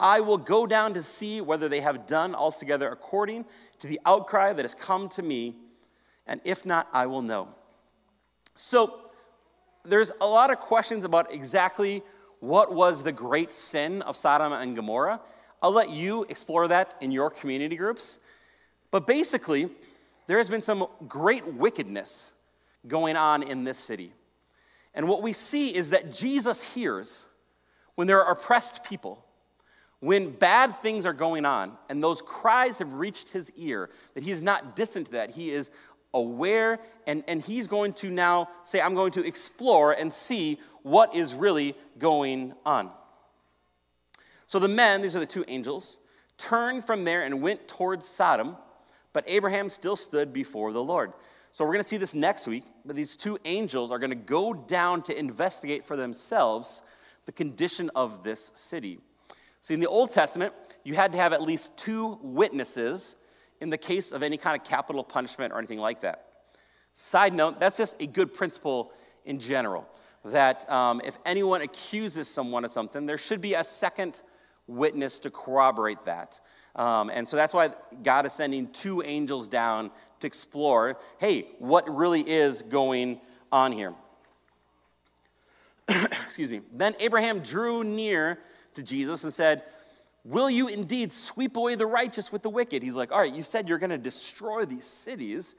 I 0.00 0.20
will 0.20 0.38
go 0.38 0.66
down 0.66 0.94
to 0.94 1.02
see 1.02 1.40
whether 1.40 1.68
they 1.68 1.80
have 1.80 2.06
done 2.06 2.34
altogether 2.34 2.88
according 2.88 3.44
to 3.78 3.86
the 3.86 4.00
outcry 4.04 4.52
that 4.52 4.62
has 4.62 4.74
come 4.74 5.08
to 5.10 5.22
me, 5.22 5.54
and 6.26 6.40
if 6.44 6.66
not, 6.66 6.88
I 6.92 7.06
will 7.06 7.22
know. 7.22 7.48
So, 8.56 9.00
there's 9.84 10.10
a 10.20 10.26
lot 10.26 10.50
of 10.50 10.60
questions 10.60 11.04
about 11.04 11.32
exactly 11.32 12.02
what 12.40 12.72
was 12.72 13.02
the 13.02 13.12
great 13.12 13.52
sin 13.52 14.02
of 14.02 14.16
Sodom 14.16 14.52
and 14.52 14.74
Gomorrah. 14.74 15.20
I'll 15.62 15.72
let 15.72 15.90
you 15.90 16.24
explore 16.28 16.68
that 16.68 16.94
in 17.00 17.10
your 17.10 17.30
community 17.30 17.76
groups. 17.76 18.18
But 18.94 19.08
basically, 19.08 19.68
there 20.28 20.38
has 20.38 20.48
been 20.48 20.62
some 20.62 20.86
great 21.08 21.52
wickedness 21.52 22.30
going 22.86 23.16
on 23.16 23.42
in 23.42 23.64
this 23.64 23.76
city. 23.76 24.12
And 24.94 25.08
what 25.08 25.20
we 25.20 25.32
see 25.32 25.74
is 25.74 25.90
that 25.90 26.14
Jesus 26.14 26.62
hears 26.62 27.26
when 27.96 28.06
there 28.06 28.22
are 28.22 28.30
oppressed 28.34 28.84
people 28.84 29.24
When 30.04 30.32
bad 30.32 30.76
things 30.76 31.06
are 31.06 31.14
going 31.14 31.46
on 31.46 31.72
and 31.88 32.02
those 32.02 32.20
cries 32.20 32.78
have 32.78 32.92
reached 32.92 33.30
his 33.30 33.50
ear, 33.56 33.88
that 34.12 34.22
he 34.22 34.30
is 34.30 34.42
not 34.42 34.76
distant 34.76 35.06
to 35.06 35.12
that, 35.12 35.30
he 35.30 35.50
is 35.50 35.70
aware 36.12 36.78
and, 37.06 37.24
and 37.26 37.40
he's 37.40 37.66
going 37.66 37.94
to 37.94 38.10
now 38.10 38.50
say, 38.64 38.82
I'm 38.82 38.94
going 38.94 39.12
to 39.12 39.26
explore 39.26 39.92
and 39.92 40.12
see 40.12 40.60
what 40.82 41.14
is 41.14 41.32
really 41.32 41.74
going 41.98 42.52
on. 42.66 42.90
So 44.46 44.58
the 44.58 44.68
men, 44.68 45.00
these 45.00 45.16
are 45.16 45.20
the 45.20 45.26
two 45.26 45.46
angels, 45.48 46.00
turned 46.36 46.84
from 46.84 47.04
there 47.04 47.22
and 47.22 47.40
went 47.40 47.66
towards 47.66 48.06
Sodom, 48.06 48.58
but 49.14 49.24
Abraham 49.26 49.70
still 49.70 49.96
stood 49.96 50.34
before 50.34 50.72
the 50.72 50.82
Lord. 50.82 51.14
So 51.52 51.64
we're 51.64 51.72
going 51.72 51.84
to 51.84 51.88
see 51.88 51.96
this 51.96 52.14
next 52.14 52.46
week, 52.46 52.64
but 52.84 52.96
these 52.96 53.16
two 53.16 53.38
angels 53.44 53.90
are 53.90 53.98
going 53.98 54.10
to 54.10 54.16
go 54.16 54.52
down 54.52 55.00
to 55.02 55.16
investigate 55.16 55.84
for 55.84 55.96
themselves 55.96 56.82
the 57.26 57.32
condition 57.32 57.90
of 57.94 58.24
this 58.24 58.50
city. 58.54 58.98
See, 59.60 59.72
in 59.72 59.80
the 59.80 59.86
Old 59.86 60.10
Testament, 60.10 60.52
you 60.82 60.94
had 60.94 61.12
to 61.12 61.18
have 61.18 61.32
at 61.32 61.40
least 61.40 61.74
two 61.76 62.18
witnesses 62.22 63.16
in 63.60 63.70
the 63.70 63.78
case 63.78 64.10
of 64.10 64.22
any 64.22 64.36
kind 64.36 64.60
of 64.60 64.66
capital 64.66 65.04
punishment 65.04 65.52
or 65.52 65.58
anything 65.58 65.78
like 65.78 66.00
that. 66.00 66.26
Side 66.92 67.32
note, 67.32 67.60
that's 67.60 67.76
just 67.76 67.96
a 68.00 68.06
good 68.06 68.34
principle 68.34 68.92
in 69.24 69.38
general. 69.38 69.86
That 70.24 70.68
um, 70.70 71.00
if 71.04 71.16
anyone 71.24 71.62
accuses 71.62 72.26
someone 72.26 72.64
of 72.64 72.72
something, 72.72 73.06
there 73.06 73.16
should 73.16 73.40
be 73.40 73.54
a 73.54 73.64
second 73.64 74.22
witness 74.66 75.20
to 75.20 75.30
corroborate 75.30 76.04
that. 76.04 76.40
Um, 76.76 77.10
and 77.10 77.28
so 77.28 77.36
that's 77.36 77.54
why 77.54 77.70
God 78.02 78.26
is 78.26 78.32
sending 78.32 78.68
two 78.68 79.02
angels 79.02 79.46
down 79.46 79.90
to 80.20 80.26
explore 80.26 80.98
hey, 81.18 81.46
what 81.58 81.88
really 81.94 82.28
is 82.28 82.62
going 82.62 83.20
on 83.52 83.72
here? 83.72 83.94
Excuse 85.88 86.50
me. 86.50 86.62
Then 86.72 86.94
Abraham 86.98 87.40
drew 87.40 87.84
near 87.84 88.38
to 88.74 88.82
Jesus 88.82 89.24
and 89.24 89.32
said, 89.32 89.62
Will 90.24 90.48
you 90.48 90.68
indeed 90.68 91.12
sweep 91.12 91.56
away 91.56 91.74
the 91.74 91.86
righteous 91.86 92.32
with 92.32 92.42
the 92.42 92.48
wicked? 92.48 92.82
He's 92.82 92.96
like, 92.96 93.12
All 93.12 93.20
right, 93.20 93.34
you 93.34 93.42
said 93.42 93.68
you're 93.68 93.78
going 93.78 93.90
to 93.90 93.98
destroy 93.98 94.64
these 94.64 94.86
cities, 94.86 95.54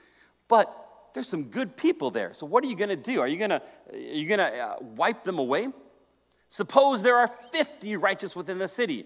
but 0.48 0.81
there's 1.13 1.29
some 1.29 1.45
good 1.45 1.77
people 1.77 2.12
there. 2.12 2.34
So 2.34 2.45
what 2.45 2.63
are 2.63 2.67
you 2.67 2.75
going 2.75 2.89
to 2.89 2.95
do? 2.98 3.22
Are 3.22 3.27
you 3.27 3.38
going 3.38 3.51
to 3.51 3.62
are 3.91 3.98
you 3.98 4.27
going 4.27 4.39
to 4.39 4.57
uh, 4.57 4.75
wipe 4.81 5.24
them 5.24 5.39
away? 5.39 5.69
Suppose 6.50 7.01
there 7.01 7.17
are 7.17 7.27
50 7.27 7.95
righteous 7.98 8.36
within 8.36 8.60
the 8.60 8.67
city. 8.67 9.05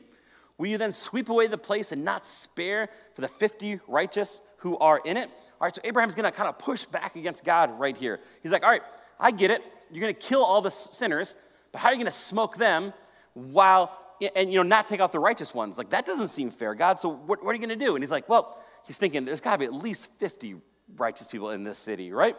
Will 0.60 0.68
you 0.68 0.78
then 0.78 0.92
sweep 0.92 1.30
away 1.30 1.48
the 1.48 1.58
place 1.58 1.92
and 1.92 2.04
not 2.04 2.24
spare 2.26 2.90
for 3.16 3.22
the 3.22 3.28
50 3.28 3.80
righteous 3.88 4.42
who 4.58 4.78
are 4.78 5.02
in 5.04 5.18
it? 5.18 5.30
All 5.30 5.66
right, 5.66 5.74
so 5.74 5.82
Abraham's 5.84 6.14
to 6.14 6.32
kind 6.32 6.50
of 6.50 6.60
push 6.60 6.86
back 6.86 7.16
against 7.16 7.44
God 7.44 7.80
right 7.80 7.98
here. 7.98 8.20
He's 8.44 8.52
like, 8.52 8.64
All 8.64 8.70
right, 8.70 8.84
I 9.20 9.32
get 9.32 9.50
it. 9.50 9.64
You're 9.90 10.02
to 10.14 10.14
kill 10.14 10.44
all 10.44 10.62
the 10.62 10.70
sinners, 10.70 11.36
but 11.72 11.80
how 11.80 11.90
are 11.90 11.94
you 11.94 12.04
to 12.04 12.12
smoke 12.12 12.58
them 12.58 12.94
while 13.34 13.98
and 14.36 14.52
you 14.52 14.58
know 14.58 14.64
not 14.64 14.88
take 14.88 15.00
out 15.00 15.12
the 15.12 15.20
righteous 15.20 15.54
ones 15.54 15.78
like 15.78 15.92
that 15.92 16.06
doesn't 16.06 16.28
seem 16.28 16.52
fair 16.52 16.76
god 16.76 17.00
so 17.00 17.08
what, 17.10 17.44
what 17.44 17.52
are 17.52 17.54
you 17.54 17.60
to 17.68 17.76
do 17.76 17.96
and 17.96 18.04
he's 18.04 18.12
like 18.12 18.28
well 18.28 18.58
he's 18.86 18.98
thinking 18.98 19.24
there's 19.24 19.40
got 19.40 19.54
to 19.54 19.58
be 19.60 19.66
at 19.66 19.74
least 19.74 20.08
50 20.18 20.56
righteous 20.98 21.28
people 21.28 21.52
in 21.52 21.64
this 21.64 21.78
city 21.78 22.12
right 22.12 22.36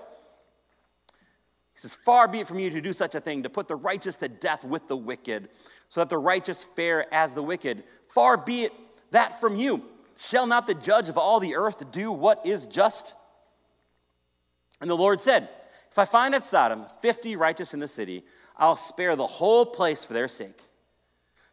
he 1.72 1.78
says 1.78 1.94
far 2.04 2.28
be 2.28 2.40
it 2.40 2.46
from 2.46 2.58
you 2.58 2.68
to 2.68 2.80
do 2.80 2.92
such 2.92 3.14
a 3.14 3.20
thing 3.20 3.44
to 3.44 3.50
put 3.50 3.66
the 3.66 3.76
righteous 3.76 4.16
to 4.16 4.28
death 4.28 4.64
with 4.64 4.88
the 4.88 4.96
wicked 4.96 5.48
so 5.90 6.00
that 6.00 6.08
the 6.08 6.16
righteous 6.16 6.64
fare 6.64 7.12
as 7.12 7.34
the 7.34 7.42
wicked 7.42 7.84
far 8.08 8.38
be 8.38 8.64
it 8.64 8.72
that 9.10 9.40
from 9.40 9.56
you 9.56 9.84
shall 10.16 10.46
not 10.46 10.66
the 10.66 10.74
judge 10.74 11.10
of 11.10 11.18
all 11.18 11.40
the 11.40 11.54
earth 11.54 11.92
do 11.92 12.10
what 12.10 12.44
is 12.46 12.66
just 12.66 13.14
and 14.80 14.88
the 14.88 14.96
lord 14.96 15.20
said 15.20 15.50
if 15.90 15.98
i 15.98 16.06
find 16.06 16.34
at 16.34 16.42
sodom 16.42 16.86
50 17.02 17.36
righteous 17.36 17.74
in 17.74 17.80
the 17.80 17.88
city 17.88 18.24
i'll 18.56 18.76
spare 18.76 19.14
the 19.14 19.26
whole 19.26 19.66
place 19.66 20.02
for 20.02 20.14
their 20.14 20.28
sake 20.28 20.62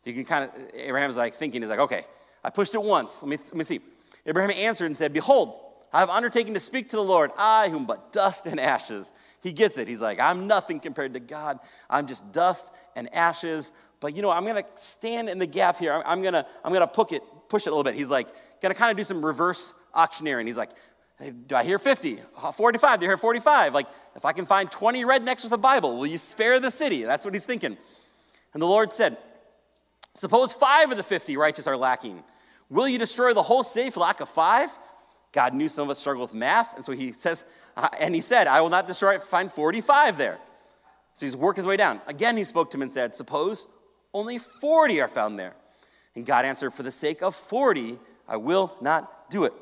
you 0.07 0.13
can 0.13 0.23
kind 0.23 0.45
of, 0.45 0.51
Abraham's 0.73 1.17
like 1.17 1.35
thinking, 1.35 1.61
he's 1.61 1.69
like, 1.69 1.79
okay, 1.79 2.05
I 2.41 2.49
pushed 2.49 2.73
it 2.73 2.81
once. 2.81 3.21
Let 3.21 3.29
me, 3.29 3.37
let 3.37 3.55
me 3.55 3.63
see. 3.65 3.81
Abraham 4.25 4.51
answered 4.51 4.85
and 4.85 4.95
said, 4.95 5.11
Behold, 5.11 5.59
I 5.91 5.99
have 5.99 6.09
undertaken 6.09 6.53
to 6.53 6.61
speak 6.61 6.89
to 6.89 6.95
the 6.95 7.03
Lord, 7.03 7.31
I 7.37 7.67
whom 7.67 7.85
but 7.85 8.13
dust 8.13 8.45
and 8.45 8.57
ashes. 8.59 9.11
He 9.41 9.51
gets 9.51 9.77
it. 9.77 9.87
He's 9.87 10.01
like, 10.01 10.19
I'm 10.19 10.47
nothing 10.47 10.79
compared 10.79 11.13
to 11.13 11.19
God. 11.19 11.59
I'm 11.89 12.07
just 12.07 12.31
dust 12.31 12.65
and 12.95 13.13
ashes. 13.13 13.73
But 13.99 14.15
you 14.15 14.21
know, 14.21 14.31
I'm 14.31 14.45
gonna 14.45 14.65
stand 14.75 15.29
in 15.29 15.39
the 15.39 15.45
gap 15.45 15.77
here. 15.77 16.01
I'm 16.05 16.21
gonna, 16.21 16.45
I'm 16.63 16.73
gonna 16.73 16.87
push 16.87 17.11
it, 17.11 17.23
push 17.49 17.65
it 17.65 17.69
a 17.69 17.71
little 17.71 17.83
bit. 17.83 17.95
He's 17.95 18.09
like, 18.09 18.27
gonna 18.61 18.75
kind 18.75 18.91
of 18.91 18.97
do 18.97 19.03
some 19.03 19.25
reverse 19.25 19.73
auctioneering. 19.93 20.47
He's 20.47 20.57
like, 20.57 20.71
hey, 21.19 21.31
do 21.31 21.55
I 21.55 21.63
hear 21.63 21.79
50? 21.79 22.19
45? 22.55 22.99
Do 22.99 23.05
I 23.05 23.09
hear 23.09 23.17
45? 23.17 23.73
Like, 23.73 23.87
if 24.15 24.25
I 24.25 24.33
can 24.33 24.45
find 24.45 24.69
20 24.69 25.03
rednecks 25.03 25.43
with 25.43 25.51
a 25.53 25.57
Bible, 25.57 25.97
will 25.97 26.07
you 26.07 26.17
spare 26.17 26.59
the 26.59 26.71
city? 26.71 27.03
That's 27.03 27.25
what 27.25 27.33
he's 27.33 27.45
thinking. 27.45 27.77
And 28.53 28.61
the 28.61 28.67
Lord 28.67 28.93
said, 28.93 29.17
Suppose 30.15 30.51
five 30.51 30.89
of 30.89 30.97
the 30.97 31.03
50 31.03 31.37
righteous 31.37 31.67
are 31.67 31.77
lacking. 31.77 32.23
Will 32.69 32.87
you 32.87 32.97
destroy 32.97 33.33
the 33.33 33.43
whole 33.43 33.61
city 33.61 33.91
for 33.91 33.99
lack 33.99 34.19
of 34.19 34.27
five? 34.27 34.69
God 35.31 35.53
knew 35.53 35.69
some 35.69 35.83
of 35.83 35.89
us 35.91 35.99
struggle 35.99 36.23
with 36.23 36.33
math, 36.33 36.75
and 36.75 36.83
so 36.83 36.91
he 36.91 37.11
says, 37.11 37.45
uh, 37.75 37.89
and 37.99 38.15
he 38.15 38.21
said, 38.21 38.47
I 38.47 38.61
will 38.61 38.69
not 38.69 38.87
destroy 38.87 39.15
it, 39.15 39.23
find 39.23 39.51
45 39.51 40.17
there. 40.17 40.39
So 41.13 41.25
he's 41.25 41.35
working 41.35 41.61
his 41.61 41.67
way 41.67 41.77
down. 41.77 42.01
Again, 42.07 42.35
he 42.35 42.43
spoke 42.43 42.71
to 42.71 42.77
him 42.77 42.81
and 42.81 42.91
said, 42.91 43.13
Suppose 43.13 43.67
only 44.13 44.37
40 44.37 45.01
are 45.01 45.07
found 45.07 45.37
there. 45.37 45.53
And 46.15 46.25
God 46.25 46.45
answered, 46.45 46.73
For 46.73 46.83
the 46.83 46.91
sake 46.91 47.21
of 47.21 47.35
40, 47.35 47.99
I 48.27 48.37
will 48.37 48.75
not 48.81 49.29
do 49.29 49.43
it. 49.45 49.53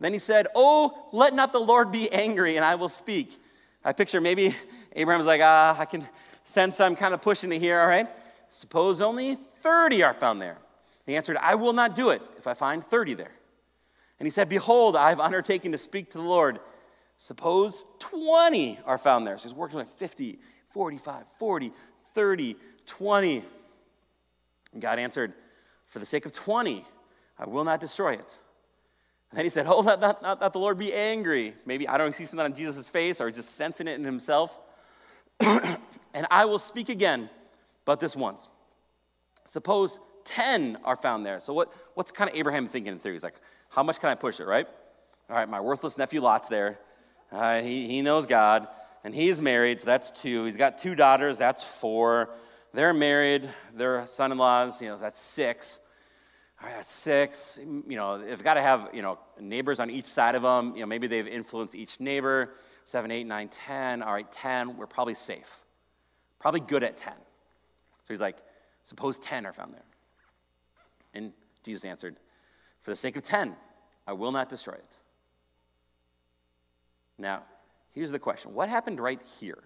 Then 0.00 0.12
he 0.12 0.18
said, 0.18 0.48
Oh, 0.54 1.08
let 1.12 1.34
not 1.34 1.52
the 1.52 1.60
Lord 1.60 1.90
be 1.90 2.12
angry, 2.12 2.56
and 2.56 2.64
I 2.64 2.74
will 2.74 2.88
speak. 2.88 3.40
I 3.84 3.92
picture 3.92 4.20
maybe 4.20 4.54
Abraham's 4.94 5.26
like, 5.26 5.40
Ah, 5.42 5.76
I 5.78 5.84
can 5.84 6.06
sense 6.44 6.80
I'm 6.80 6.96
kind 6.96 7.14
of 7.14 7.22
pushing 7.22 7.52
it 7.52 7.60
here, 7.60 7.80
all 7.80 7.86
right? 7.86 8.08
Suppose 8.50 9.00
only 9.00 9.36
30 9.36 10.02
are 10.02 10.12
found 10.12 10.40
there. 10.42 10.58
He 11.06 11.16
answered, 11.16 11.36
I 11.40 11.54
will 11.54 11.72
not 11.72 11.94
do 11.94 12.10
it 12.10 12.22
if 12.36 12.46
I 12.46 12.54
find 12.54 12.84
30 12.84 13.14
there. 13.14 13.32
And 14.18 14.26
he 14.26 14.30
said, 14.30 14.48
Behold, 14.48 14.96
I 14.96 15.08
have 15.08 15.20
undertaken 15.20 15.72
to 15.72 15.78
speak 15.78 16.10
to 16.10 16.18
the 16.18 16.24
Lord. 16.24 16.60
Suppose 17.18 17.84
20 18.00 18.80
are 18.84 18.98
found 18.98 19.26
there. 19.26 19.38
So 19.38 19.44
he's 19.48 19.54
working 19.54 19.78
with 19.78 19.88
50, 19.88 20.38
45, 20.70 21.24
40, 21.38 21.72
30, 22.14 22.56
20. 22.86 23.44
And 24.72 24.82
God 24.82 24.98
answered, 24.98 25.32
For 25.86 25.98
the 25.98 26.06
sake 26.06 26.26
of 26.26 26.32
20, 26.32 26.84
I 27.38 27.46
will 27.46 27.64
not 27.64 27.80
destroy 27.80 28.12
it. 28.12 28.36
And 29.30 29.38
then 29.38 29.44
he 29.44 29.50
said, 29.50 29.66
Oh, 29.66 29.80
let 29.80 30.00
not, 30.00 30.22
not, 30.22 30.40
not 30.40 30.52
the 30.52 30.58
Lord 30.58 30.78
be 30.78 30.92
angry. 30.92 31.54
Maybe, 31.64 31.88
I 31.88 31.98
don't 31.98 32.14
see 32.14 32.24
something 32.24 32.44
on 32.44 32.54
Jesus' 32.54 32.88
face 32.88 33.20
or 33.20 33.30
just 33.30 33.56
sensing 33.56 33.88
it 33.88 33.98
in 33.98 34.04
himself. 34.04 34.58
and 35.40 36.26
I 36.30 36.44
will 36.44 36.58
speak 36.58 36.88
again 36.88 37.30
but 37.84 38.00
this 38.00 38.14
once. 38.14 38.48
Suppose 39.46 39.98
10 40.24 40.78
are 40.84 40.96
found 40.96 41.26
there. 41.26 41.40
So, 41.40 41.52
what, 41.52 41.72
what's 41.94 42.12
kind 42.12 42.30
of 42.30 42.36
Abraham 42.36 42.66
thinking 42.66 42.98
through? 42.98 43.12
He's 43.12 43.24
like, 43.24 43.34
how 43.70 43.82
much 43.82 44.00
can 44.00 44.10
I 44.10 44.14
push 44.14 44.40
it, 44.40 44.44
right? 44.44 44.66
All 45.28 45.36
right, 45.36 45.48
my 45.48 45.60
worthless 45.60 45.96
nephew 45.96 46.20
Lot's 46.20 46.48
there. 46.48 46.78
Uh, 47.30 47.62
he, 47.62 47.86
he 47.86 48.02
knows 48.02 48.26
God, 48.26 48.68
and 49.04 49.14
he's 49.14 49.40
married, 49.40 49.80
so 49.80 49.86
that's 49.86 50.10
two. 50.10 50.44
He's 50.44 50.56
got 50.56 50.78
two 50.78 50.94
daughters, 50.94 51.38
that's 51.38 51.62
four. 51.62 52.30
They're 52.72 52.94
married, 52.94 53.50
they're 53.74 54.06
son 54.06 54.32
in 54.32 54.38
laws, 54.38 54.80
you 54.80 54.88
know, 54.88 54.96
that's 54.96 55.20
six. 55.20 55.80
All 56.60 56.68
right, 56.68 56.76
that's 56.76 56.92
six. 56.92 57.58
You 57.60 57.96
know, 57.96 58.18
they've 58.18 58.42
got 58.42 58.54
to 58.54 58.62
have, 58.62 58.90
you 58.92 59.02
know, 59.02 59.18
neighbors 59.40 59.80
on 59.80 59.90
each 59.90 60.06
side 60.06 60.36
of 60.36 60.42
them. 60.42 60.74
You 60.74 60.82
know, 60.82 60.86
maybe 60.86 61.08
they've 61.08 61.26
influenced 61.26 61.74
each 61.74 61.98
neighbor. 61.98 62.54
Seven, 62.84 63.10
eight, 63.10 63.24
nine, 63.24 63.48
ten. 63.48 64.00
All 64.00 64.12
right, 64.12 64.30
ten. 64.30 64.76
We're 64.76 64.86
probably 64.86 65.14
safe. 65.14 65.64
Probably 66.38 66.60
good 66.60 66.84
at 66.84 66.96
ten. 66.96 67.14
So 67.14 68.14
he's 68.14 68.20
like, 68.20 68.36
Suppose 68.84 69.18
10 69.18 69.46
are 69.46 69.52
found 69.52 69.74
there. 69.74 69.84
And 71.14 71.32
Jesus 71.64 71.84
answered, 71.84 72.16
For 72.80 72.90
the 72.90 72.96
sake 72.96 73.16
of 73.16 73.22
10, 73.22 73.54
I 74.06 74.12
will 74.12 74.32
not 74.32 74.48
destroy 74.48 74.74
it. 74.74 74.98
Now, 77.18 77.42
here's 77.92 78.10
the 78.10 78.18
question 78.18 78.54
What 78.54 78.68
happened 78.68 79.00
right 79.00 79.20
here? 79.40 79.62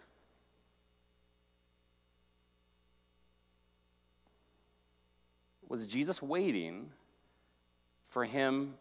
Was 5.68 5.86
Jesus 5.86 6.22
waiting 6.22 6.90
for 8.04 8.24
him 8.24 8.74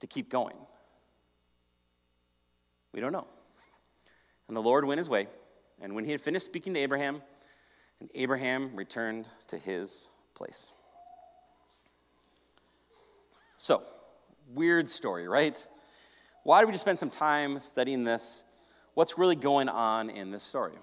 to 0.00 0.06
keep 0.06 0.30
going? 0.30 0.56
We 2.92 3.00
don't 3.00 3.12
know. 3.12 3.26
And 4.48 4.56
the 4.56 4.62
Lord 4.62 4.84
went 4.84 4.98
his 4.98 5.08
way, 5.08 5.26
and 5.80 5.94
when 5.94 6.04
he 6.04 6.10
had 6.10 6.20
finished 6.20 6.46
speaking 6.46 6.74
to 6.74 6.80
Abraham, 6.80 7.22
and 8.00 8.10
Abraham 8.14 8.76
returned 8.76 9.26
to 9.48 9.58
his 9.58 10.10
place. 10.34 10.72
So, 13.56 13.82
weird 14.54 14.88
story, 14.88 15.26
right? 15.26 15.66
Why 16.46 16.60
do 16.60 16.66
we 16.66 16.72
just 16.72 16.82
spend 16.82 16.98
some 16.98 17.10
time 17.10 17.58
studying 17.58 18.04
this? 18.04 18.44
What's 18.94 19.18
really 19.18 19.34
going 19.34 19.68
on 19.68 20.10
in 20.10 20.30
this 20.30 20.42
story? 20.42 20.74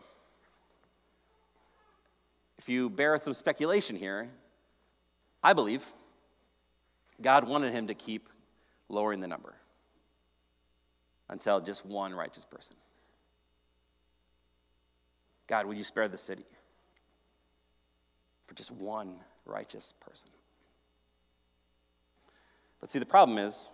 If 2.58 2.68
you 2.68 2.90
bear 2.90 3.18
some 3.18 3.34
speculation 3.34 3.96
here, 3.96 4.30
I 5.42 5.54
believe 5.54 5.84
God 7.22 7.48
wanted 7.48 7.74
him 7.74 7.88
to 7.88 7.94
keep 7.94 8.28
lowering 8.90 9.22
the 9.22 9.28
number 9.28 9.54
until 11.30 11.62
just 11.62 11.86
one 11.86 12.14
righteous 12.14 12.46
person. 12.46 12.76
God, 15.48 15.66
would 15.66 15.78
you 15.78 15.84
spare 15.84 16.08
the 16.08 16.18
city? 16.18 16.46
for 18.54 18.58
just 18.58 18.72
one 18.72 19.16
righteous 19.46 19.94
person. 20.00 20.30
But 22.80 22.92
see, 22.92 23.00
the 23.00 23.06
problem 23.06 23.38
is 23.38 23.70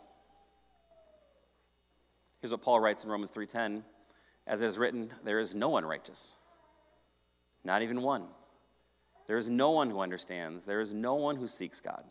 here's 2.41 2.51
what 2.51 2.62
Paul 2.62 2.79
writes 2.79 3.03
in 3.03 3.10
Romans 3.10 3.31
3:10 3.31 3.84
as 4.48 4.62
it 4.62 4.65
is 4.65 4.77
written, 4.77 5.13
there 5.24 5.39
is 5.39 5.53
no 5.53 5.69
one 5.69 5.86
righteous, 5.86 6.36
not 7.63 7.81
even 7.81 8.01
one. 8.01 8.27
There 9.27 9.38
is 9.38 9.48
no 9.48 9.69
one 9.69 9.91
who 9.91 10.00
understands, 10.00 10.65
there 10.65 10.81
is 10.81 10.91
no 10.91 11.13
one 11.13 11.36
who 11.36 11.48
seeks 11.48 11.79
God. 11.79 12.03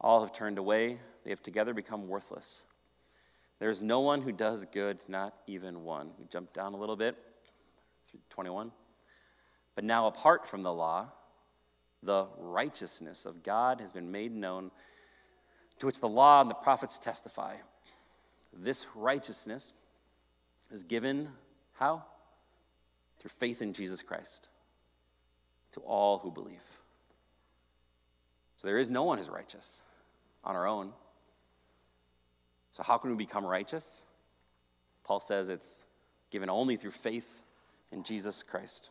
All 0.00 0.20
have 0.20 0.32
turned 0.32 0.58
away, 0.58 0.98
they 1.22 1.30
have 1.30 1.42
together 1.42 1.72
become 1.72 2.08
worthless. 2.08 2.66
There 3.60 3.70
is 3.70 3.80
no 3.80 4.00
one 4.00 4.22
who 4.22 4.32
does 4.32 4.64
good, 4.64 4.98
not 5.06 5.34
even 5.46 5.84
one. 5.84 6.10
We 6.18 6.24
jump 6.24 6.52
down 6.52 6.72
a 6.72 6.78
little 6.78 6.96
bit, 6.96 7.16
21. 8.30 8.72
But 9.74 9.84
now, 9.84 10.06
apart 10.06 10.48
from 10.48 10.62
the 10.62 10.72
law, 10.72 11.08
the 12.02 12.26
righteousness 12.38 13.26
of 13.26 13.42
God 13.42 13.80
has 13.80 13.92
been 13.92 14.10
made 14.10 14.34
known, 14.34 14.70
to 15.78 15.86
which 15.86 16.00
the 16.00 16.08
law 16.08 16.40
and 16.40 16.50
the 16.50 16.54
prophets 16.54 16.98
testify. 16.98 17.56
This 18.52 18.86
righteousness 18.94 19.72
is 20.70 20.84
given 20.84 21.28
how? 21.74 22.04
Through 23.18 23.30
faith 23.30 23.62
in 23.62 23.72
Jesus 23.72 24.02
Christ 24.02 24.48
to 25.72 25.80
all 25.80 26.18
who 26.18 26.30
believe. 26.30 26.64
So 28.56 28.66
there 28.66 28.78
is 28.78 28.90
no 28.90 29.04
one 29.04 29.18
who's 29.18 29.28
righteous 29.28 29.82
on 30.44 30.54
our 30.54 30.66
own. 30.66 30.92
So, 32.72 32.82
how 32.82 32.98
can 32.98 33.10
we 33.10 33.16
become 33.16 33.44
righteous? 33.44 34.04
Paul 35.04 35.20
says 35.20 35.48
it's 35.48 35.86
given 36.30 36.48
only 36.50 36.76
through 36.76 36.92
faith 36.92 37.44
in 37.90 38.02
Jesus 38.02 38.42
Christ. 38.42 38.90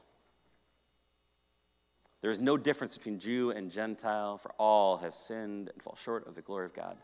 There 2.22 2.32
is 2.32 2.40
no 2.40 2.58
difference 2.58 2.98
between 2.98 3.20
Jew 3.20 3.52
and 3.52 3.72
Gentile, 3.72 4.38
for 4.38 4.52
all 4.58 4.98
have 4.98 5.16
sinned 5.16 5.70
and 5.70 5.82
fall 5.82 5.98
short 6.02 6.28
of 6.28 6.36
the 6.36 6.42
glory 6.42 6.66
of 6.66 6.74
God. 6.74 6.98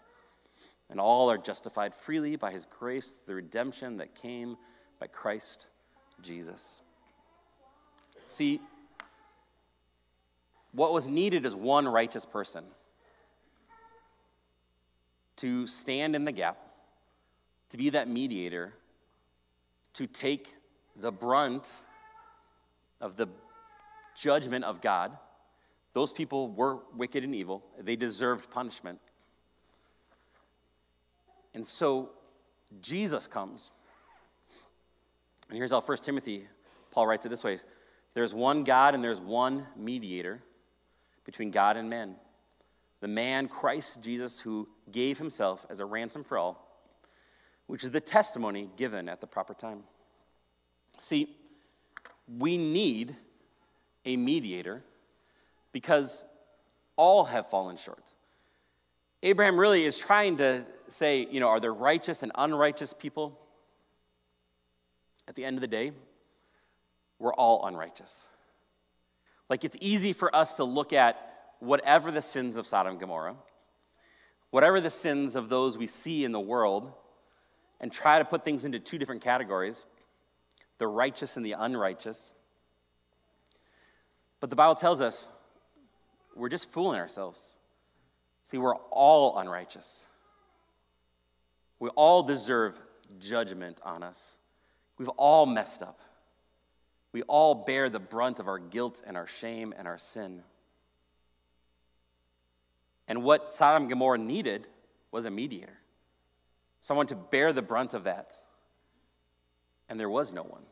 And 0.90 1.00
all 1.00 1.32
are 1.32 1.38
justified 1.38 1.96
freely 1.96 2.36
by 2.36 2.52
his 2.52 2.66
grace, 2.66 3.18
the 3.26 3.34
redemption 3.34 3.98
that 3.98 4.16
came 4.16 4.58
by 5.00 5.08
Christ 5.08 5.68
Jesus. 6.22 6.82
See, 8.26 8.62
what 10.72 10.94
was 10.94 11.08
needed 11.08 11.46
is 11.46 11.56
one 11.56 11.88
righteous 11.88 12.26
person 12.26 12.66
to 15.38 15.68
stand 15.68 16.16
in 16.16 16.26
the 16.26 16.32
gap, 16.32 16.58
to 17.70 17.78
be 17.78 17.90
that 17.92 18.08
mediator, 18.08 18.74
to 19.94 20.08
take 20.08 20.56
the 20.96 21.12
brunt 21.12 21.82
of 23.02 23.16
the 23.16 23.28
judgment 24.18 24.64
of 24.64 24.82
God. 24.82 25.12
Those 25.94 26.12
people 26.12 26.50
were 26.50 26.80
wicked 26.96 27.24
and 27.24 27.36
evil, 27.36 27.64
they 27.80 27.96
deserved 27.96 28.50
punishment. 28.50 29.00
And 31.56 31.66
so 31.66 32.10
Jesus 32.82 33.26
comes. 33.28 33.72
And 35.50 35.58
here's 35.58 35.72
how 35.72 35.82
1 35.82 35.98
Timothy, 36.00 36.48
Paul 36.92 37.08
writes 37.08 37.26
it 37.26 37.30
this 37.30 37.44
way 37.44 37.58
There's 38.14 38.34
one 38.34 38.64
God 38.64 38.94
and 38.94 39.04
there's 39.04 39.22
one 39.22 39.66
mediator 39.76 40.42
between 41.24 41.50
God 41.50 41.78
and 41.78 41.90
men. 41.90 42.16
The 43.00 43.08
man, 43.08 43.48
Christ 43.48 44.02
Jesus, 44.02 44.40
who 44.40 44.68
gave 44.92 45.18
himself 45.18 45.66
as 45.70 45.80
a 45.80 45.86
ransom 45.86 46.24
for 46.24 46.38
all, 46.38 46.80
which 47.68 47.84
is 47.84 47.92
the 47.92 48.02
testimony 48.02 48.70
given 48.78 49.10
at 49.10 49.22
the 49.22 49.28
proper 49.28 49.54
time. 49.54 49.84
See, 50.98 51.36
we 52.38 52.58
need 52.58 53.16
a 54.06 54.18
mediator 54.18 54.84
because 55.72 56.26
all 56.96 57.26
have 57.26 57.50
fallen 57.50 57.78
short. 57.78 58.15
Abraham 59.24 59.60
really 59.60 59.86
is 59.86 59.98
trying 59.98 60.38
to 60.38 60.66
say, 60.88 61.28
you 61.30 61.40
know, 61.40 61.48
are 61.48 61.60
there 61.60 61.74
righteous 61.74 62.24
and 62.24 62.32
unrighteous 62.36 62.94
people? 62.94 63.40
At 65.28 65.36
the 65.36 65.44
end 65.44 65.58
of 65.58 65.62
the 65.62 65.68
day, 65.68 65.92
we're 67.18 67.34
all 67.34 67.66
unrighteous. 67.66 68.28
Like 69.50 69.64
it's 69.64 69.78
easy 69.80 70.14
for 70.14 70.36
us 70.36 70.56
to 70.56 70.64
look 70.64 70.94
at 70.94 71.54
whatever 71.60 72.12
the 72.12 72.22
sins 72.22 72.58
of 72.58 72.68
Sodom 72.68 72.92
and 72.92 73.00
Gomorrah, 73.00 73.36
whatever 74.52 74.82
the 74.82 74.90
sins 74.90 75.36
of 75.36 75.50
those 75.50 75.78
we 75.78 75.88
see 75.88 76.24
in 76.24 76.32
the 76.32 76.40
world, 76.40 76.92
and 77.80 77.92
try 77.92 78.20
to 78.20 78.26
put 78.26 78.44
things 78.46 78.66
into 78.66 78.80
two 78.80 78.98
different 78.98 79.22
categories 79.22 79.86
the 80.78 80.88
righteous 80.88 81.38
and 81.38 81.46
the 81.46 81.54
unrighteous. 81.54 82.32
But 84.42 84.50
the 84.50 84.56
Bible 84.58 84.76
tells 84.76 85.00
us 85.00 85.30
we're 86.36 86.50
just 86.50 86.70
fooling 86.70 87.00
ourselves. 87.00 87.56
See, 88.46 88.60
we're 88.60 88.76
all 88.92 89.40
unrighteous. 89.40 90.06
We 91.80 91.90
all 91.90 92.22
deserve 92.22 92.80
judgment 93.18 93.82
on 93.84 94.04
us. 94.04 94.38
We've 95.00 95.10
all 95.10 95.48
messed 95.48 95.82
up. 95.82 96.00
We 97.12 97.24
all 97.24 97.56
bear 97.56 97.90
the 97.90 98.00
brunt 98.00 98.40
of 98.40 98.48
our 98.48 98.60
guilt 98.60 99.02
and 99.06 99.18
our 99.18 99.26
shame 99.26 99.74
and 99.76 99.88
our 99.88 99.98
sin. 99.98 100.44
And 103.08 103.24
what 103.24 103.52
Sodom 103.52 103.84
and 103.84 103.90
Gomorrah 103.90 104.20
needed 104.20 104.68
was 105.10 105.26
a 105.26 105.32
mediator, 105.32 105.80
someone 106.82 107.08
to 107.08 107.16
bear 107.16 107.52
the 107.52 107.64
brunt 107.64 107.96
of 107.96 108.04
that. 108.04 108.36
And 109.90 110.00
there 110.00 110.10
was 110.10 110.32
no 110.32 110.44
one 110.44 110.64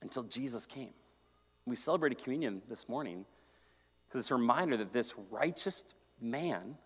until 0.00 0.22
Jesus 0.22 0.64
came. 0.64 0.94
We 1.66 1.76
celebrated 1.76 2.22
communion 2.22 2.62
this 2.70 2.88
morning 2.88 3.26
because 4.14 4.26
it's 4.26 4.30
a 4.30 4.36
reminder 4.36 4.76
that 4.76 4.92
this 4.92 5.12
righteous 5.28 5.82
man, 6.20 6.76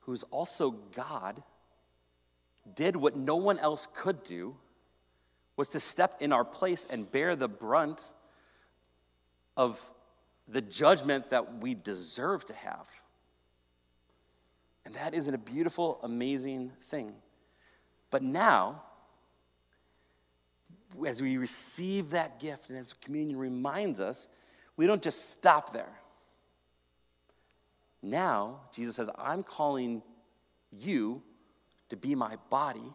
who's 0.00 0.22
also 0.30 0.70
God, 0.70 1.42
did 2.74 2.96
what 2.96 3.14
no 3.14 3.36
one 3.36 3.58
else 3.58 3.86
could 3.94 4.22
do 4.24 4.56
was 5.58 5.68
to 5.68 5.78
step 5.78 6.14
in 6.20 6.32
our 6.32 6.46
place 6.46 6.86
and 6.88 7.12
bear 7.12 7.36
the 7.36 7.48
brunt 7.48 8.14
of 9.58 9.78
the 10.48 10.62
judgment 10.62 11.28
that 11.28 11.58
we 11.58 11.74
deserve 11.74 12.46
to 12.46 12.54
have. 12.54 12.88
And 14.86 14.94
that 14.94 15.12
is 15.12 15.28
a 15.28 15.36
beautiful, 15.36 16.00
amazing 16.02 16.72
thing. 16.84 17.12
But 18.10 18.22
now, 18.22 18.84
as 21.06 21.20
we 21.20 21.36
receive 21.36 22.08
that 22.10 22.40
gift 22.40 22.70
and 22.70 22.78
as 22.78 22.94
communion 22.94 23.38
reminds 23.38 24.00
us, 24.00 24.28
we 24.78 24.86
don't 24.86 25.02
just 25.02 25.28
stop 25.28 25.74
there. 25.74 25.92
Now, 28.02 28.60
Jesus 28.72 28.96
says, 28.96 29.10
I'm 29.16 29.42
calling 29.42 30.02
you 30.70 31.22
to 31.88 31.96
be 31.96 32.14
my 32.14 32.36
body 32.50 32.92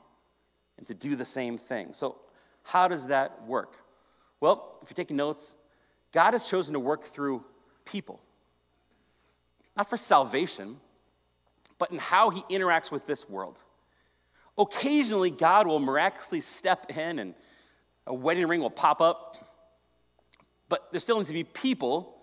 and 0.77 0.87
to 0.87 0.93
do 0.93 1.15
the 1.15 1.25
same 1.25 1.57
thing. 1.57 1.93
So, 1.93 2.17
how 2.63 2.87
does 2.87 3.07
that 3.07 3.45
work? 3.45 3.75
Well, 4.39 4.77
if 4.81 4.89
you're 4.89 4.95
taking 4.95 5.17
notes, 5.17 5.55
God 6.13 6.31
has 6.33 6.45
chosen 6.45 6.73
to 6.73 6.79
work 6.79 7.03
through 7.03 7.43
people, 7.85 8.21
not 9.75 9.89
for 9.89 9.97
salvation, 9.97 10.77
but 11.77 11.91
in 11.91 11.97
how 11.97 12.29
he 12.29 12.43
interacts 12.43 12.91
with 12.91 13.05
this 13.07 13.27
world. 13.27 13.63
Occasionally, 14.57 15.31
God 15.31 15.67
will 15.67 15.79
miraculously 15.79 16.39
step 16.39 16.85
in 16.95 17.19
and 17.19 17.33
a 18.05 18.13
wedding 18.13 18.47
ring 18.47 18.61
will 18.61 18.69
pop 18.69 19.01
up, 19.01 19.37
but 20.69 20.89
there 20.91 20.99
still 20.99 21.17
needs 21.17 21.29
to 21.29 21.33
be 21.33 21.43
people 21.43 22.15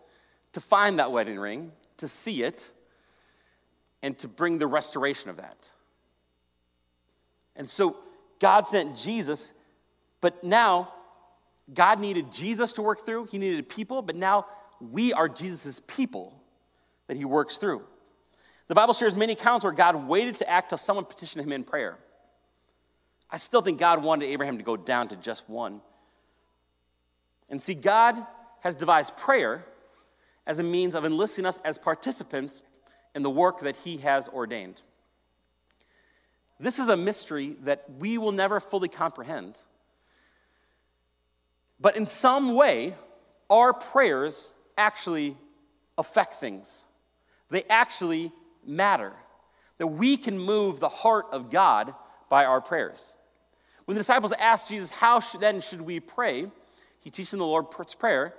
to 0.52 0.60
find 0.60 0.98
that 0.98 1.10
wedding 1.12 1.38
ring, 1.38 1.72
to 2.00 2.08
see 2.08 2.42
it, 2.42 2.72
and 4.02 4.18
to 4.18 4.28
bring 4.28 4.58
the 4.58 4.66
restoration 4.66 5.30
of 5.30 5.36
that. 5.36 5.70
And 7.56 7.68
so 7.68 7.96
God 8.38 8.66
sent 8.66 8.96
Jesus 8.96 9.52
but 10.20 10.44
now, 10.44 10.92
God 11.72 12.00
needed 12.00 12.32
Jesus 12.32 12.72
to 12.74 12.82
work 12.82 13.04
through, 13.04 13.26
He 13.26 13.38
needed 13.38 13.68
people, 13.68 14.02
but 14.02 14.16
now 14.16 14.46
we 14.80 15.12
are 15.12 15.28
Jesus' 15.28 15.80
people 15.86 16.34
that 17.06 17.16
He 17.16 17.24
works 17.24 17.56
through. 17.56 17.82
The 18.68 18.74
Bible 18.74 18.94
shares 18.94 19.16
many 19.16 19.32
accounts 19.32 19.64
where 19.64 19.72
God 19.72 20.08
waited 20.08 20.38
to 20.38 20.48
act 20.48 20.68
till 20.68 20.78
someone 20.78 21.04
petitioned 21.04 21.44
Him 21.44 21.52
in 21.52 21.64
prayer. 21.64 21.98
I 23.30 23.36
still 23.36 23.62
think 23.62 23.78
God 23.78 24.02
wanted 24.02 24.26
Abraham 24.26 24.58
to 24.58 24.64
go 24.64 24.76
down 24.76 25.08
to 25.08 25.16
just 25.16 25.48
one. 25.48 25.80
And 27.48 27.60
see, 27.60 27.74
God 27.74 28.16
has 28.60 28.76
devised 28.76 29.16
prayer 29.16 29.64
as 30.50 30.58
a 30.58 30.62
means 30.62 30.94
of 30.94 31.04
enlisting 31.04 31.46
us 31.46 31.58
as 31.64 31.78
participants 31.78 32.62
in 33.14 33.22
the 33.22 33.30
work 33.30 33.60
that 33.60 33.76
He 33.76 33.98
has 33.98 34.28
ordained. 34.28 34.82
This 36.58 36.78
is 36.78 36.88
a 36.88 36.96
mystery 36.96 37.56
that 37.62 37.84
we 37.98 38.18
will 38.18 38.32
never 38.32 38.60
fully 38.60 38.88
comprehend 38.88 39.62
but 41.80 41.96
in 41.96 42.06
some 42.06 42.54
way, 42.54 42.94
our 43.48 43.72
prayers 43.72 44.52
actually 44.76 45.36
affect 45.96 46.34
things. 46.34 46.84
They 47.48 47.64
actually 47.64 48.32
matter. 48.66 49.12
That 49.78 49.86
we 49.86 50.18
can 50.18 50.38
move 50.38 50.78
the 50.78 50.90
heart 50.90 51.26
of 51.32 51.50
God 51.50 51.94
by 52.28 52.44
our 52.44 52.60
prayers. 52.60 53.14
When 53.86 53.94
the 53.94 54.00
disciples 54.00 54.32
asked 54.32 54.68
Jesus, 54.68 54.90
How 54.90 55.20
then 55.40 55.62
should 55.62 55.80
we 55.80 56.00
pray? 56.00 56.50
He 57.00 57.10
teaches 57.10 57.30
them 57.30 57.40
the 57.40 57.46
Lord's 57.46 57.94
Prayer. 57.94 58.34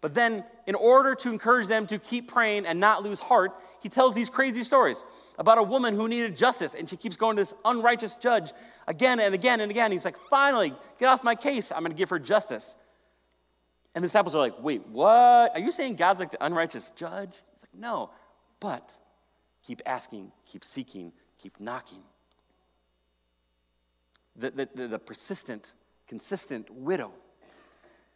But 0.00 0.14
then, 0.14 0.44
in 0.66 0.74
order 0.74 1.14
to 1.14 1.28
encourage 1.28 1.66
them 1.66 1.86
to 1.88 1.98
keep 1.98 2.30
praying 2.30 2.64
and 2.64 2.80
not 2.80 3.02
lose 3.02 3.20
heart, 3.20 3.60
he 3.82 3.90
tells 3.90 4.14
these 4.14 4.30
crazy 4.30 4.62
stories 4.62 5.04
about 5.38 5.58
a 5.58 5.62
woman 5.62 5.94
who 5.94 6.08
needed 6.08 6.36
justice 6.36 6.74
and 6.74 6.88
she 6.88 6.96
keeps 6.96 7.16
going 7.16 7.36
to 7.36 7.42
this 7.42 7.54
unrighteous 7.66 8.16
judge 8.16 8.52
again 8.86 9.20
and 9.20 9.34
again 9.34 9.60
and 9.60 9.70
again. 9.70 9.92
He's 9.92 10.06
like, 10.06 10.16
finally, 10.16 10.72
get 10.98 11.08
off 11.08 11.22
my 11.22 11.34
case. 11.34 11.70
I'm 11.70 11.80
going 11.80 11.92
to 11.92 11.98
give 11.98 12.08
her 12.10 12.18
justice. 12.18 12.76
And 13.94 14.02
the 14.02 14.06
disciples 14.06 14.34
are 14.34 14.38
like, 14.38 14.62
wait, 14.62 14.86
what? 14.86 15.52
Are 15.54 15.58
you 15.58 15.72
saying 15.72 15.96
God's 15.96 16.20
like 16.20 16.30
the 16.30 16.42
unrighteous 16.44 16.90
judge? 16.90 17.42
He's 17.52 17.62
like, 17.62 17.74
no, 17.74 18.10
but 18.58 18.96
keep 19.62 19.82
asking, 19.84 20.32
keep 20.46 20.64
seeking, 20.64 21.12
keep 21.38 21.60
knocking. 21.60 22.02
The, 24.36 24.50
the, 24.50 24.68
the, 24.74 24.88
the 24.88 24.98
persistent, 24.98 25.72
consistent 26.08 26.70
widow. 26.70 27.12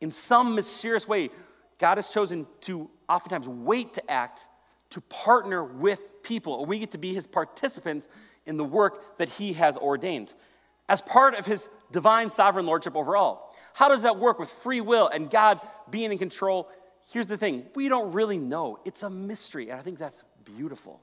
In 0.00 0.10
some 0.10 0.54
mysterious 0.54 1.06
way, 1.06 1.30
God 1.78 1.98
has 1.98 2.08
chosen 2.08 2.46
to 2.62 2.90
oftentimes 3.08 3.48
wait 3.48 3.94
to 3.94 4.10
act, 4.10 4.48
to 4.90 5.00
partner 5.02 5.64
with 5.64 6.22
people, 6.22 6.60
and 6.60 6.68
we 6.68 6.78
get 6.78 6.92
to 6.92 6.98
be 6.98 7.12
his 7.12 7.26
participants 7.26 8.08
in 8.46 8.56
the 8.56 8.64
work 8.64 9.16
that 9.18 9.28
he 9.28 9.54
has 9.54 9.76
ordained 9.76 10.34
as 10.88 11.00
part 11.00 11.34
of 11.34 11.46
his 11.46 11.68
divine 11.92 12.28
sovereign 12.30 12.66
lordship 12.66 12.96
over 12.96 13.16
all. 13.16 13.54
How 13.72 13.88
does 13.88 14.02
that 14.02 14.18
work 14.18 14.38
with 14.38 14.50
free 14.50 14.80
will 14.80 15.08
and 15.08 15.30
God 15.30 15.60
being 15.90 16.12
in 16.12 16.18
control? 16.18 16.68
Here's 17.10 17.26
the 17.26 17.36
thing 17.36 17.66
we 17.74 17.88
don't 17.88 18.12
really 18.12 18.38
know. 18.38 18.78
It's 18.84 19.02
a 19.02 19.10
mystery, 19.10 19.70
and 19.70 19.78
I 19.78 19.82
think 19.82 19.98
that's 19.98 20.22
beautiful. 20.44 21.00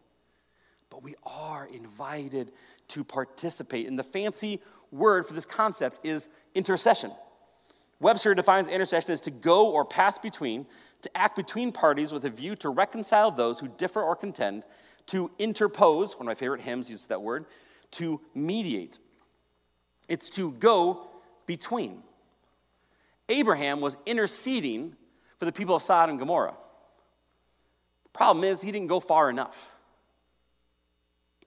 But 0.89 1.03
we 1.03 1.15
are 1.23 1.67
invited 1.67 2.51
to 2.89 3.03
participate. 3.03 3.87
And 3.87 3.97
the 3.97 4.03
fancy 4.03 4.61
word 4.91 5.25
for 5.25 5.33
this 5.33 5.45
concept 5.45 6.05
is 6.05 6.29
intercession. 6.53 7.11
Webster 8.01 8.33
defines 8.33 8.67
intercession 8.67 9.11
as 9.11 9.21
to 9.21 9.31
go 9.31 9.69
or 9.69 9.85
pass 9.85 10.17
between, 10.17 10.65
to 11.03 11.17
act 11.17 11.35
between 11.35 11.71
parties 11.71 12.11
with 12.11 12.25
a 12.25 12.29
view 12.29 12.55
to 12.57 12.69
reconcile 12.69 13.29
those 13.31 13.59
who 13.59 13.67
differ 13.67 14.01
or 14.01 14.15
contend, 14.15 14.65
to 15.07 15.31
interpose, 15.37 16.15
one 16.15 16.23
of 16.23 16.25
my 16.25 16.35
favorite 16.35 16.61
hymns 16.61 16.89
uses 16.89 17.07
that 17.07 17.21
word, 17.21 17.45
to 17.91 18.19
mediate. 18.33 18.97
It's 20.09 20.29
to 20.31 20.51
go 20.53 21.09
between. 21.45 22.01
Abraham 23.29 23.81
was 23.81 23.97
interceding 24.05 24.95
for 25.37 25.45
the 25.45 25.51
people 25.51 25.75
of 25.75 25.81
Sodom 25.83 26.11
and 26.11 26.19
Gomorrah. 26.19 26.55
The 28.03 28.09
problem 28.09 28.43
is, 28.43 28.61
he 28.61 28.71
didn't 28.71 28.87
go 28.87 28.99
far 28.99 29.29
enough. 29.29 29.71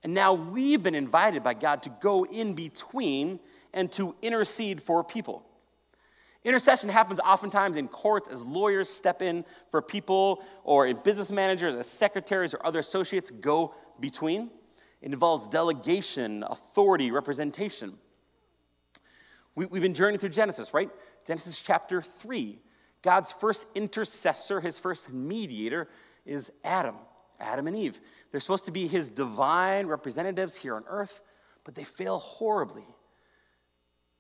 And 0.05 0.15
now 0.15 0.35
we've 0.35 0.83
been 0.83 0.95
invited 0.95 1.43
by 1.43 1.55
God 1.55 1.83
to 1.83 1.91
go 2.01 2.25
in 2.25 2.55
between 2.55 3.41
and 3.73 3.91
to 3.93 4.15
intercede 4.23 4.81
for 4.81 5.03
people. 5.03 5.45
Intercession 6.45 6.91
happens 6.91 7.21
oftentimes 7.21 7.79
in 7.79 7.89
courts 7.89 8.29
as 8.29 8.45
lawyers 8.45 8.89
step 8.89 9.23
in 9.23 9.45
for 9.71 9.81
people, 9.81 10.43
or 10.63 10.87
in 10.87 10.99
business 11.03 11.33
managers 11.33 11.75
as 11.75 11.87
secretaries 11.87 12.53
or 12.53 12.65
other 12.65 12.81
associates 12.81 13.31
go 13.31 13.75
between. 13.99 14.51
It 15.01 15.13
involves 15.13 15.47
delegation, 15.47 16.45
authority, 16.47 17.11
representation. 17.11 17.95
We, 19.55 19.65
have 19.65 19.73
been 19.73 19.95
journeying 19.95 20.19
through 20.19 20.31
Genesis, 20.31 20.75
right? 20.75 20.91
Genesis 21.27 21.61
chapter 21.61 22.03
3. 22.03 22.59
God's 23.03 23.33
first 23.33 23.67
intercessor, 23.75 24.61
his 24.61 24.79
first 24.79 25.13
mediator, 25.13 25.89
is 26.27 26.51
Adam, 26.65 26.97
Adam 27.39 27.67
and 27.67 27.77
Eve. 27.77 28.01
They're 28.31 28.41
supposed 28.41 28.65
to 28.65 28.71
be 28.71 28.87
his 28.87 29.09
divine 29.09 29.87
representatives 29.87 30.57
here 30.57 30.75
on 30.75 30.85
earth, 30.89 31.23
but 31.65 31.75
they 31.75 31.85
fail 31.85 32.19
horribly. 32.19 32.87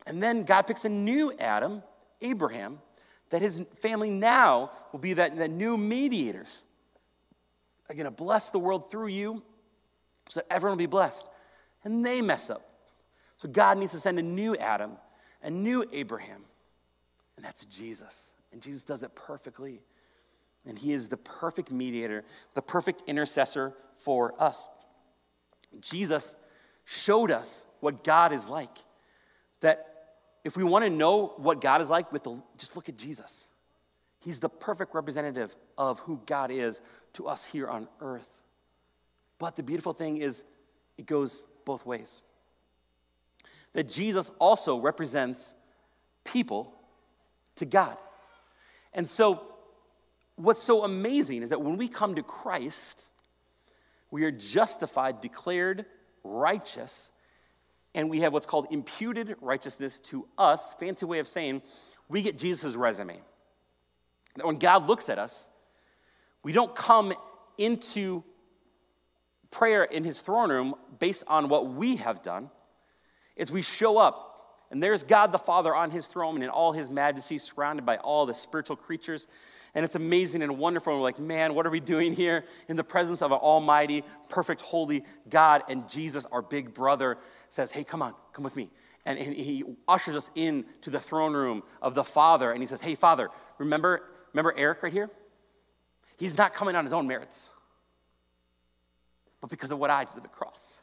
And 0.06 0.22
then 0.22 0.42
God 0.42 0.62
picks 0.62 0.84
a 0.84 0.88
new 0.90 1.32
Adam, 1.38 1.82
Abraham, 2.24 2.80
that 3.30 3.40
his 3.40 3.64
family 3.76 4.10
now 4.10 4.72
will 4.92 4.98
be 4.98 5.12
that, 5.14 5.36
that 5.36 5.50
new 5.50 5.76
mediators. 5.76 6.64
Are 7.88 7.94
going 7.94 8.06
to 8.06 8.10
bless 8.10 8.50
the 8.50 8.58
world 8.58 8.90
through 8.90 9.08
you 9.08 9.42
so 10.28 10.40
that 10.40 10.46
everyone 10.50 10.78
will 10.78 10.82
be 10.82 10.86
blessed. 10.86 11.28
And 11.84 12.04
they 12.04 12.22
mess 12.22 12.48
up. 12.48 12.62
So 13.36 13.48
God 13.48 13.76
needs 13.78 13.92
to 13.92 14.00
send 14.00 14.18
a 14.18 14.22
new 14.22 14.56
Adam, 14.56 14.92
a 15.42 15.50
new 15.50 15.84
Abraham, 15.92 16.44
and 17.36 17.44
that's 17.44 17.64
Jesus. 17.66 18.32
And 18.52 18.62
Jesus 18.62 18.84
does 18.84 19.02
it 19.02 19.14
perfectly. 19.14 19.80
And 20.66 20.78
he 20.78 20.92
is 20.92 21.08
the 21.08 21.16
perfect 21.16 21.70
mediator, 21.70 22.24
the 22.54 22.62
perfect 22.62 23.02
intercessor 23.06 23.74
for 23.98 24.40
us. 24.40 24.68
Jesus 25.80 26.36
showed 26.84 27.30
us 27.30 27.66
what 27.80 28.04
God 28.04 28.32
is 28.32 28.48
like. 28.48 28.78
That 29.60 29.93
if 30.44 30.56
we 30.56 30.62
want 30.62 30.84
to 30.84 30.90
know 30.90 31.32
what 31.38 31.60
God 31.60 31.80
is 31.80 31.88
like, 31.88 32.12
with 32.12 32.28
just 32.58 32.76
look 32.76 32.88
at 32.88 32.96
Jesus. 32.96 33.48
He's 34.20 34.40
the 34.40 34.48
perfect 34.48 34.94
representative 34.94 35.54
of 35.76 36.00
who 36.00 36.20
God 36.26 36.50
is 36.50 36.80
to 37.14 37.26
us 37.26 37.44
here 37.44 37.68
on 37.68 37.88
earth. 38.00 38.40
But 39.38 39.56
the 39.56 39.62
beautiful 39.62 39.92
thing 39.92 40.18
is, 40.18 40.44
it 40.96 41.06
goes 41.06 41.46
both 41.64 41.84
ways. 41.84 42.22
That 43.72 43.88
Jesus 43.88 44.30
also 44.38 44.78
represents 44.78 45.54
people 46.24 46.72
to 47.56 47.64
God. 47.64 47.96
And 48.92 49.08
so, 49.08 49.42
what's 50.36 50.62
so 50.62 50.84
amazing 50.84 51.42
is 51.42 51.50
that 51.50 51.60
when 51.60 51.76
we 51.76 51.88
come 51.88 52.14
to 52.14 52.22
Christ, 52.22 53.10
we 54.10 54.24
are 54.24 54.30
justified, 54.30 55.20
declared 55.20 55.86
righteous 56.22 57.10
and 57.94 58.10
we 58.10 58.20
have 58.20 58.32
what's 58.32 58.46
called 58.46 58.66
imputed 58.70 59.36
righteousness 59.40 59.98
to 60.00 60.26
us. 60.36 60.74
Fancy 60.74 61.06
way 61.06 61.18
of 61.18 61.28
saying 61.28 61.62
we 62.08 62.22
get 62.22 62.38
Jesus' 62.38 62.74
resume. 62.74 63.20
That 64.36 64.46
when 64.46 64.56
God 64.56 64.88
looks 64.88 65.08
at 65.08 65.18
us, 65.18 65.48
we 66.42 66.52
don't 66.52 66.74
come 66.74 67.14
into 67.56 68.24
prayer 69.50 69.84
in 69.84 70.04
his 70.04 70.20
throne 70.20 70.50
room 70.50 70.74
based 70.98 71.24
on 71.28 71.48
what 71.48 71.68
we 71.72 71.96
have 71.96 72.22
done. 72.22 72.50
It's 73.36 73.50
we 73.50 73.62
show 73.62 73.98
up, 73.98 74.66
and 74.70 74.82
there's 74.82 75.02
God 75.04 75.32
the 75.32 75.38
Father 75.38 75.74
on 75.74 75.90
his 75.90 76.06
throne 76.06 76.34
and 76.34 76.44
in 76.44 76.50
all 76.50 76.72
his 76.72 76.90
majesty, 76.90 77.38
surrounded 77.38 77.86
by 77.86 77.96
all 77.98 78.26
the 78.26 78.34
spiritual 78.34 78.76
creatures. 78.76 79.28
And 79.74 79.84
it's 79.84 79.96
amazing 79.96 80.42
and 80.42 80.58
wonderful. 80.58 80.92
And 80.92 81.00
we're 81.00 81.06
like, 81.06 81.18
man, 81.18 81.54
what 81.54 81.66
are 81.66 81.70
we 81.70 81.80
doing 81.80 82.14
here 82.14 82.44
in 82.68 82.76
the 82.76 82.84
presence 82.84 83.22
of 83.22 83.32
an 83.32 83.38
almighty, 83.38 84.04
perfect, 84.28 84.60
holy 84.60 85.04
God? 85.28 85.62
And 85.68 85.88
Jesus, 85.88 86.26
our 86.26 86.42
big 86.42 86.72
brother, 86.72 87.18
says, 87.50 87.72
hey, 87.72 87.82
come 87.82 88.00
on, 88.00 88.14
come 88.32 88.44
with 88.44 88.54
me. 88.56 88.70
And, 89.04 89.18
and 89.18 89.34
he 89.34 89.64
ushers 89.88 90.14
us 90.14 90.30
into 90.34 90.90
the 90.90 91.00
throne 91.00 91.34
room 91.34 91.62
of 91.82 91.94
the 91.94 92.04
Father. 92.04 92.52
And 92.52 92.62
he 92.62 92.66
says, 92.66 92.80
hey, 92.80 92.94
Father, 92.94 93.30
remember, 93.58 94.04
remember 94.32 94.54
Eric 94.56 94.82
right 94.82 94.92
here? 94.92 95.10
He's 96.16 96.38
not 96.38 96.54
coming 96.54 96.76
on 96.76 96.84
his 96.84 96.92
own 96.92 97.08
merits, 97.08 97.50
but 99.40 99.50
because 99.50 99.72
of 99.72 99.78
what 99.78 99.90
I 99.90 100.04
did 100.04 100.16
at 100.16 100.22
the 100.22 100.28
cross. 100.28 100.78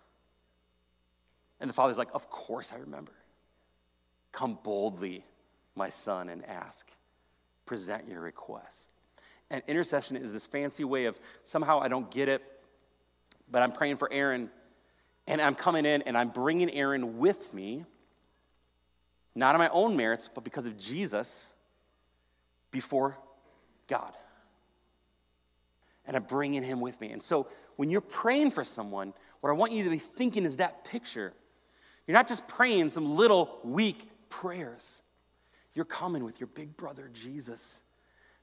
And 1.61 1.69
the 1.69 1.73
Father's 1.73 1.97
like, 1.97 2.09
of 2.13 2.29
course 2.29 2.73
I 2.73 2.77
remember. 2.77 3.13
Come 4.33 4.59
boldly, 4.61 5.23
my 5.75 5.89
son, 5.89 6.27
and 6.27 6.45
ask 6.45 6.89
present 7.71 8.05
your 8.05 8.19
request. 8.19 8.89
And 9.49 9.63
intercession 9.65 10.17
is 10.17 10.33
this 10.33 10.45
fancy 10.45 10.83
way 10.83 11.05
of 11.05 11.17
somehow 11.45 11.79
I 11.79 11.87
don't 11.87 12.11
get 12.11 12.27
it, 12.27 12.43
but 13.49 13.63
I'm 13.63 13.71
praying 13.71 13.95
for 13.95 14.11
Aaron, 14.11 14.49
and 15.25 15.39
I'm 15.39 15.55
coming 15.55 15.85
in 15.85 16.01
and 16.01 16.17
I'm 16.17 16.27
bringing 16.27 16.69
Aaron 16.69 17.17
with 17.17 17.53
me, 17.53 17.85
not 19.35 19.55
on 19.55 19.59
my 19.59 19.69
own 19.69 19.95
merits, 19.95 20.29
but 20.35 20.43
because 20.43 20.65
of 20.65 20.77
Jesus 20.77 21.53
before 22.71 23.17
God. 23.87 24.11
And 26.05 26.17
I'm 26.17 26.23
bringing 26.23 26.61
him 26.61 26.81
with 26.81 26.99
me. 26.99 27.11
And 27.11 27.23
so 27.23 27.47
when 27.77 27.89
you're 27.89 28.01
praying 28.01 28.51
for 28.51 28.65
someone, 28.65 29.13
what 29.39 29.49
I 29.49 29.53
want 29.53 29.71
you 29.71 29.85
to 29.85 29.89
be 29.89 29.97
thinking 29.97 30.43
is 30.43 30.57
that 30.57 30.83
picture. 30.83 31.31
You're 32.05 32.17
not 32.17 32.27
just 32.27 32.49
praying 32.49 32.89
some 32.89 33.15
little 33.15 33.59
weak 33.63 34.09
prayers. 34.27 35.03
You're 35.73 35.85
coming 35.85 36.23
with 36.23 36.39
your 36.39 36.47
big 36.47 36.75
brother 36.75 37.09
Jesus 37.13 37.81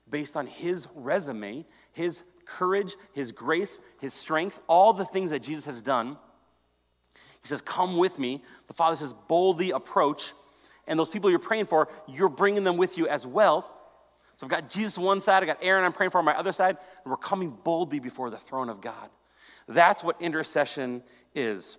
based 0.08 0.36
on 0.36 0.46
his 0.46 0.86
resume, 0.94 1.66
his 1.92 2.22
courage, 2.46 2.96
his 3.12 3.32
grace, 3.32 3.80
his 4.00 4.14
strength, 4.14 4.60
all 4.66 4.92
the 4.92 5.04
things 5.04 5.30
that 5.30 5.42
Jesus 5.42 5.66
has 5.66 5.80
done. 5.82 6.16
He 7.42 7.48
says, 7.48 7.60
Come 7.60 7.96
with 7.98 8.18
me. 8.18 8.42
The 8.66 8.72
Father 8.72 8.96
says, 8.96 9.12
Boldly 9.28 9.70
approach. 9.70 10.32
And 10.86 10.98
those 10.98 11.10
people 11.10 11.28
you're 11.28 11.38
praying 11.38 11.66
for, 11.66 11.88
you're 12.06 12.30
bringing 12.30 12.64
them 12.64 12.78
with 12.78 12.96
you 12.96 13.06
as 13.06 13.26
well. 13.26 13.70
So 14.38 14.46
I've 14.46 14.50
got 14.50 14.70
Jesus 14.70 14.96
on 14.96 15.04
one 15.04 15.20
side, 15.20 15.42
I've 15.42 15.48
got 15.48 15.58
Aaron 15.60 15.84
I'm 15.84 15.92
praying 15.92 16.10
for 16.10 16.18
on 16.18 16.24
my 16.24 16.38
other 16.38 16.52
side, 16.52 16.78
and 17.04 17.10
we're 17.10 17.16
coming 17.16 17.50
boldly 17.50 17.98
before 17.98 18.30
the 18.30 18.38
throne 18.38 18.68
of 18.70 18.80
God. 18.80 19.10
That's 19.66 20.02
what 20.02 20.20
intercession 20.22 21.02
is. 21.34 21.76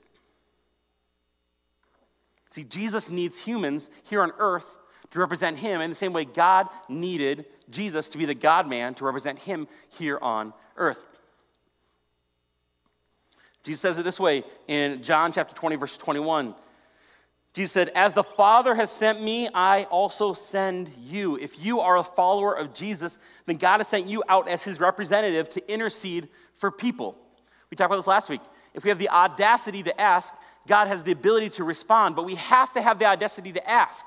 See, 2.50 2.64
Jesus 2.64 3.10
needs 3.10 3.40
humans 3.40 3.90
here 4.04 4.22
on 4.22 4.32
earth 4.38 4.78
to 5.12 5.20
represent 5.20 5.58
him 5.58 5.82
in 5.82 5.90
the 5.90 5.96
same 5.96 6.14
way 6.14 6.26
God 6.26 6.68
needed 6.88 7.46
Jesus 7.70 8.10
to 8.10 8.18
be 8.18 8.26
the 8.26 8.36
God 8.36 8.68
man 8.68 8.94
to 8.96 9.06
represent 9.06 9.40
him 9.40 9.68
here 9.90 10.20
on 10.22 10.54
earth. 10.78 11.06
Jesus 13.64 13.82
says 13.82 14.00
it 14.00 14.04
this 14.04 14.20
way 14.20 14.44
in 14.68 15.04
John 15.04 15.32
chapter 15.32 15.54
20, 15.54 15.76
verse 15.76 15.98
21. 15.98 16.56
Jesus 17.54 17.72
said, 17.72 17.90
As 17.90 18.14
the 18.14 18.24
Father 18.24 18.76
has 18.76 18.92
sent 18.92 19.22
me, 19.22 19.50
I 19.54 19.84
also 19.86 20.34
send 20.34 20.90
you. 21.00 21.36
If 21.38 21.64
you 21.64 21.80
are 21.80 21.98
a 21.98 22.04
follower 22.04 22.54
of 22.54 22.74
Jesus, 22.74 23.18
then 23.46 23.58
God 23.58 23.80
has 23.80 23.88
sent 23.88 24.06
you 24.08 24.24
out 24.30 24.48
as 24.48 24.64
his 24.64 24.80
representative 24.80 25.50
to 25.52 25.72
intercede 25.72 26.30
for 26.56 26.72
people. 26.72 27.18
We 27.70 27.76
talked 27.76 27.88
about 27.88 27.98
this 27.98 28.08
last 28.08 28.30
week. 28.30 28.42
If 28.74 28.84
we 28.84 28.90
have 28.90 29.00
the 29.00 29.10
audacity 29.10 29.84
to 29.84 30.00
ask, 30.00 30.34
God 30.68 30.88
has 30.88 31.04
the 31.04 31.12
ability 31.12 31.50
to 31.52 31.64
respond, 31.64 32.16
but 32.16 32.26
we 32.26 32.36
have 32.36 32.72
to 32.74 32.82
have 32.82 33.00
the 33.00 33.06
audacity 33.06 33.52
to 33.54 33.70
ask. 33.70 34.06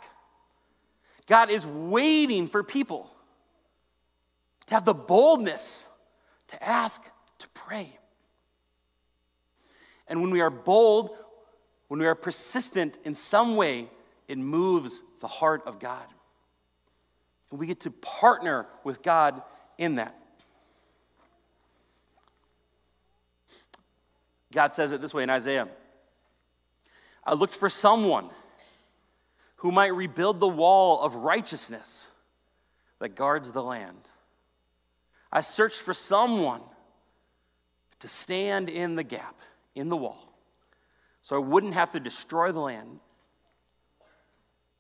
God 1.27 1.51
is 1.51 1.67
waiting 1.67 2.47
for 2.47 2.63
people 2.63 3.11
to 4.67 4.75
have 4.75 4.85
the 4.85 4.95
boldness 4.95 5.87
to 6.49 6.63
ask, 6.63 7.03
to 7.39 7.49
pray. 7.49 7.99
And 10.09 10.21
when 10.21 10.31
we 10.31 10.41
are 10.41 10.51
bold, 10.51 11.11
when 11.89 12.01
we 12.01 12.07
are 12.07 12.15
persistent 12.15 12.99
in 13.05 13.15
some 13.15 13.57
way, 13.57 13.89
it 14.29 14.39
moves 14.39 15.03
the 15.21 15.29
heart 15.29 15.63
of 15.67 15.79
God. 15.79 16.05
And 17.51 17.59
we 17.61 17.67
get 17.67 17.81
to 17.81 17.91
partner 17.91 18.67
with 18.85 19.03
God 19.03 19.43
in 19.79 19.97
that. 19.97 20.19
God 24.53 24.73
says 24.73 24.93
it 24.93 25.01
this 25.01 25.15
way 25.15 25.23
in 25.23 25.31
Isaiah 25.31 25.69
I 27.25 27.35
looked 27.35 27.55
for 27.55 27.69
someone 27.69 28.31
who 29.63 29.71
might 29.71 29.95
rebuild 29.95 30.41
the 30.41 30.49
wall 30.49 31.01
of 31.01 31.15
righteousness 31.15 32.11
that 32.99 33.11
guards 33.11 33.53
the 33.53 33.63
land. 33.63 34.11
I 35.31 35.41
searched 35.41 35.81
for 35.81 35.95
someone 35.95 36.63
to 38.01 38.09
stand 38.09 38.69
in 38.69 38.97
the 38.97 39.05
gap, 39.05 39.37
in 39.77 39.89
the 39.89 39.97
wall, 39.97 40.35
so 41.21 41.37
I 41.37 41.39
wouldn't 41.39 41.75
have 41.75 41.93
to 41.93 42.01
destroy 42.01 42.51
the 42.51 42.59
land. 42.59 42.99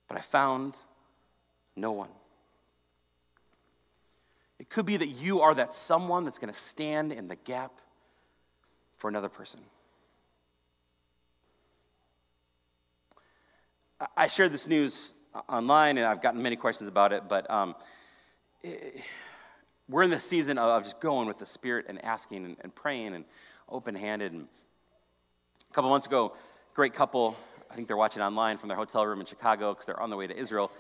But 0.08 0.18
I 0.18 0.20
found 0.20 0.74
no 1.76 1.92
one. 1.92 2.10
It 4.58 4.68
could 4.68 4.84
be 4.84 4.96
that 4.96 5.06
you 5.06 5.42
are 5.42 5.54
that 5.54 5.74
someone 5.74 6.24
that's 6.24 6.40
going 6.40 6.52
to 6.52 6.58
stand 6.58 7.12
in 7.12 7.28
the 7.28 7.36
gap 7.36 7.70
for 8.96 9.08
another 9.08 9.28
person. 9.28 9.60
I 14.16 14.26
shared 14.26 14.52
this 14.52 14.66
news 14.66 15.14
online 15.48 15.96
and 15.98 16.06
I've 16.06 16.20
gotten 16.20 16.42
many 16.42 16.56
questions 16.56 16.88
about 16.88 17.12
it, 17.12 17.24
but 17.28 17.48
um, 17.50 17.76
it, 18.62 19.00
we're 19.88 20.02
in 20.02 20.10
the 20.10 20.18
season 20.18 20.58
of 20.58 20.82
just 20.82 20.98
going 20.98 21.28
with 21.28 21.38
the 21.38 21.46
Spirit 21.46 21.86
and 21.88 22.04
asking 22.04 22.44
and, 22.44 22.56
and 22.62 22.74
praying 22.74 23.14
and 23.14 23.24
open 23.68 23.94
handed. 23.94 24.32
And 24.32 24.48
a 25.70 25.74
couple 25.74 25.90
months 25.90 26.06
ago, 26.06 26.34
great 26.74 26.94
couple, 26.94 27.36
I 27.70 27.74
think 27.74 27.86
they're 27.86 27.96
watching 27.96 28.22
online 28.22 28.56
from 28.56 28.68
their 28.68 28.76
hotel 28.76 29.06
room 29.06 29.20
in 29.20 29.26
Chicago 29.26 29.72
because 29.72 29.86
they're 29.86 30.00
on 30.00 30.10
the 30.10 30.16
way 30.16 30.26
to 30.26 30.36
Israel. 30.36 30.72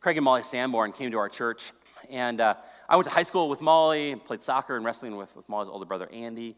Craig 0.00 0.18
and 0.18 0.24
Molly 0.24 0.42
Sanborn 0.42 0.92
came 0.92 1.10
to 1.12 1.18
our 1.18 1.28
church. 1.28 1.72
And 2.10 2.40
uh, 2.40 2.54
I 2.88 2.96
went 2.96 3.08
to 3.08 3.14
high 3.14 3.22
school 3.22 3.48
with 3.48 3.60
Molly 3.62 4.16
played 4.16 4.42
soccer 4.42 4.76
and 4.76 4.84
wrestling 4.84 5.16
with, 5.16 5.34
with 5.34 5.48
Molly's 5.48 5.68
older 5.68 5.86
brother, 5.86 6.10
Andy. 6.12 6.56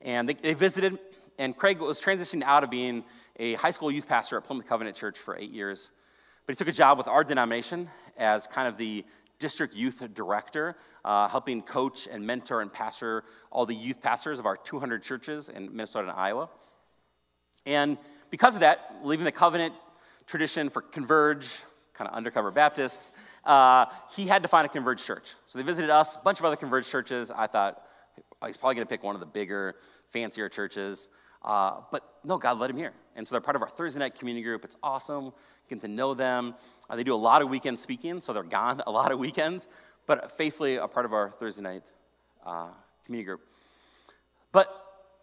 And 0.00 0.28
they, 0.28 0.34
they 0.34 0.54
visited, 0.54 0.98
and 1.38 1.56
Craig 1.56 1.78
was 1.78 2.00
transitioning 2.00 2.42
out 2.42 2.64
of 2.64 2.70
being 2.70 3.04
a 3.36 3.54
high 3.54 3.70
school 3.70 3.90
youth 3.90 4.08
pastor 4.08 4.36
at 4.36 4.44
Plymouth 4.44 4.66
Covenant 4.66 4.96
Church 4.96 5.18
for 5.18 5.36
eight 5.36 5.50
years. 5.50 5.92
But 6.46 6.54
he 6.54 6.56
took 6.56 6.68
a 6.68 6.72
job 6.72 6.98
with 6.98 7.08
our 7.08 7.24
denomination 7.24 7.88
as 8.16 8.46
kind 8.46 8.68
of 8.68 8.76
the 8.76 9.04
district 9.38 9.74
youth 9.74 10.02
director, 10.14 10.76
uh, 11.04 11.28
helping 11.28 11.62
coach 11.62 12.06
and 12.10 12.24
mentor 12.24 12.60
and 12.60 12.72
pastor 12.72 13.24
all 13.50 13.66
the 13.66 13.74
youth 13.74 14.00
pastors 14.00 14.38
of 14.38 14.46
our 14.46 14.56
200 14.56 15.02
churches 15.02 15.48
in 15.48 15.74
Minnesota 15.74 16.08
and 16.08 16.18
Iowa. 16.18 16.48
And 17.66 17.98
because 18.30 18.54
of 18.54 18.60
that, 18.60 18.96
leaving 19.02 19.24
the 19.24 19.32
covenant 19.32 19.74
tradition 20.26 20.70
for 20.70 20.80
Converge, 20.80 21.48
kind 21.94 22.08
of 22.08 22.16
undercover 22.16 22.50
Baptists, 22.50 23.12
uh, 23.44 23.86
he 24.14 24.26
had 24.26 24.42
to 24.42 24.48
find 24.48 24.64
a 24.64 24.68
Converge 24.68 25.02
church. 25.02 25.34
So 25.46 25.58
they 25.58 25.64
visited 25.64 25.90
us, 25.90 26.16
a 26.16 26.20
bunch 26.20 26.38
of 26.38 26.44
other 26.44 26.56
Converge 26.56 26.88
churches. 26.88 27.30
I 27.30 27.46
thought 27.46 27.82
he's 28.46 28.56
probably 28.56 28.76
going 28.76 28.86
to 28.86 28.90
pick 28.90 29.02
one 29.02 29.14
of 29.14 29.20
the 29.20 29.26
bigger, 29.26 29.76
fancier 30.08 30.48
churches. 30.48 31.08
Uh, 31.44 31.80
but 31.90 32.18
no, 32.24 32.38
God 32.38 32.58
led 32.58 32.70
him 32.70 32.76
here. 32.76 32.92
And 33.16 33.26
so 33.26 33.34
they're 33.34 33.40
part 33.40 33.56
of 33.56 33.62
our 33.62 33.68
Thursday 33.68 34.00
night 34.00 34.18
community 34.18 34.44
group. 34.44 34.64
It's 34.64 34.76
awesome 34.82 35.32
getting 35.68 35.80
to 35.80 35.88
know 35.88 36.14
them. 36.14 36.54
Uh, 36.88 36.96
they 36.96 37.04
do 37.04 37.14
a 37.14 37.16
lot 37.16 37.42
of 37.42 37.48
weekend 37.48 37.78
speaking, 37.78 38.20
so 38.20 38.32
they're 38.32 38.42
gone 38.42 38.82
a 38.86 38.90
lot 38.90 39.12
of 39.12 39.18
weekends, 39.18 39.68
but 40.06 40.30
faithfully 40.32 40.76
a 40.76 40.88
part 40.88 41.06
of 41.06 41.12
our 41.12 41.30
Thursday 41.30 41.62
night 41.62 41.84
uh, 42.44 42.68
community 43.04 43.26
group. 43.26 43.40
But 44.52 44.68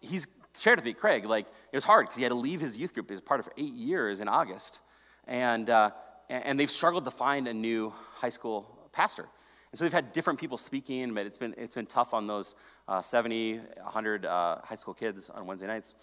he's 0.02 0.28
shared 0.58 0.80
with 0.80 0.86
me, 0.86 0.94
Craig, 0.94 1.26
like 1.26 1.46
it 1.72 1.78
was 1.78 1.86
hard 1.86 2.06
because 2.06 2.18
he 2.18 2.24
had 2.24 2.30
to 2.30 2.36
leave 2.36 2.62
his 2.62 2.76
youth 2.76 2.94
group. 2.94 3.08
He 3.10 3.14
was 3.14 3.22
part 3.22 3.40
of 3.40 3.46
for 3.46 3.54
eight 3.58 3.74
years 3.74 4.20
in 4.20 4.28
August. 4.28 4.80
And, 5.28 5.70
uh, 5.70 5.92
and 6.30 6.60
they've 6.60 6.72
struggled 6.72 7.06
to 7.06 7.12
find 7.12 7.48
a 7.48 7.54
new 7.54 7.94
high 8.16 8.30
school 8.30 8.90
pastor. 8.92 9.28
And 9.72 9.78
so 9.78 9.86
they've 9.86 9.94
had 9.94 10.14
different 10.14 10.40
people 10.40 10.58
speaking, 10.58 11.14
but 11.14 11.26
it's 11.26 11.38
been, 11.38 11.54
it's 11.58 11.76
been 11.76 11.86
tough 11.86 12.14
on 12.14 12.26
those 12.26 12.56
uh, 12.88 13.02
70, 13.02 13.58
100 13.58 14.26
uh, 14.26 14.58
high 14.64 14.76
school 14.76 14.94
kids 14.94 15.30
on 15.30 15.46
Wednesday 15.46 15.68
nights. 15.68 15.94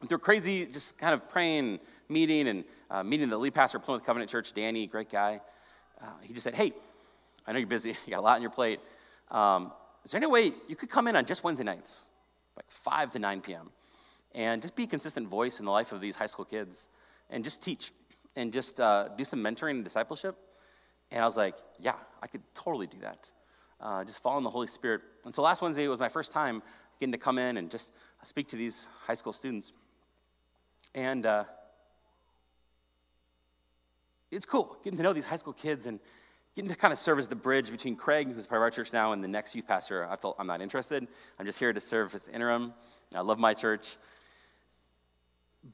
And 0.00 0.08
through 0.08 0.18
crazy, 0.18 0.66
just 0.66 0.98
kind 0.98 1.14
of 1.14 1.28
praying, 1.28 1.78
meeting, 2.08 2.48
and 2.48 2.64
uh, 2.90 3.02
meeting 3.02 3.28
the 3.28 3.38
lead 3.38 3.54
pastor 3.54 3.78
of 3.78 3.84
Plymouth 3.84 4.04
Covenant 4.04 4.30
Church, 4.30 4.52
Danny, 4.52 4.86
great 4.86 5.10
guy, 5.10 5.40
uh, 6.00 6.06
he 6.22 6.32
just 6.32 6.44
said, 6.44 6.54
Hey, 6.54 6.72
I 7.46 7.52
know 7.52 7.58
you're 7.58 7.68
busy, 7.68 7.90
you 8.06 8.10
got 8.10 8.20
a 8.20 8.22
lot 8.22 8.36
on 8.36 8.42
your 8.42 8.50
plate. 8.50 8.80
Um, 9.30 9.72
is 10.04 10.10
there 10.10 10.18
any 10.18 10.26
way 10.26 10.52
you 10.68 10.76
could 10.76 10.90
come 10.90 11.06
in 11.06 11.16
on 11.16 11.24
just 11.26 11.44
Wednesday 11.44 11.64
nights, 11.64 12.08
like 12.56 12.70
5 12.70 13.12
to 13.12 13.18
9 13.18 13.40
p.m., 13.40 13.70
and 14.34 14.60
just 14.60 14.74
be 14.74 14.84
a 14.84 14.86
consistent 14.86 15.28
voice 15.28 15.60
in 15.60 15.64
the 15.64 15.70
life 15.70 15.92
of 15.92 16.00
these 16.00 16.16
high 16.16 16.26
school 16.26 16.44
kids 16.44 16.88
and 17.30 17.44
just 17.44 17.62
teach 17.62 17.92
and 18.36 18.52
just 18.52 18.80
uh, 18.80 19.08
do 19.16 19.24
some 19.24 19.38
mentoring 19.40 19.70
and 19.72 19.84
discipleship? 19.84 20.36
And 21.10 21.20
I 21.20 21.24
was 21.24 21.36
like, 21.36 21.56
yeah, 21.78 21.94
I 22.22 22.26
could 22.26 22.42
totally 22.54 22.86
do 22.86 22.98
that. 23.00 23.30
Uh, 23.80 24.04
just 24.04 24.22
follow 24.22 24.38
in 24.38 24.44
the 24.44 24.50
Holy 24.50 24.66
Spirit. 24.66 25.02
And 25.24 25.34
so 25.34 25.42
last 25.42 25.62
Wednesday 25.62 25.86
was 25.88 26.00
my 26.00 26.08
first 26.08 26.32
time 26.32 26.62
getting 26.98 27.12
to 27.12 27.18
come 27.18 27.38
in 27.38 27.56
and 27.56 27.70
just 27.70 27.90
speak 28.22 28.48
to 28.48 28.56
these 28.56 28.88
high 29.06 29.14
school 29.14 29.32
students. 29.32 29.72
And 30.94 31.26
uh, 31.26 31.44
it's 34.30 34.46
cool 34.46 34.76
getting 34.82 34.96
to 34.96 35.02
know 35.02 35.12
these 35.12 35.26
high 35.26 35.36
school 35.36 35.52
kids 35.52 35.86
and 35.86 36.00
getting 36.54 36.70
to 36.70 36.76
kind 36.76 36.92
of 36.92 36.98
serve 36.98 37.18
as 37.18 37.28
the 37.28 37.36
bridge 37.36 37.70
between 37.70 37.96
Craig, 37.96 38.32
who's 38.32 38.46
part 38.46 38.58
of 38.58 38.62
our 38.62 38.70
church 38.70 38.92
now, 38.92 39.12
and 39.12 39.22
the 39.22 39.28
next 39.28 39.54
youth 39.54 39.66
pastor. 39.66 40.06
I've 40.06 40.20
told 40.20 40.36
I'm 40.38 40.46
not 40.46 40.60
interested. 40.60 41.06
I'm 41.38 41.46
just 41.46 41.58
here 41.58 41.72
to 41.72 41.80
serve 41.80 42.14
as 42.14 42.28
interim. 42.28 42.72
I 43.14 43.20
love 43.20 43.38
my 43.38 43.54
church. 43.54 43.96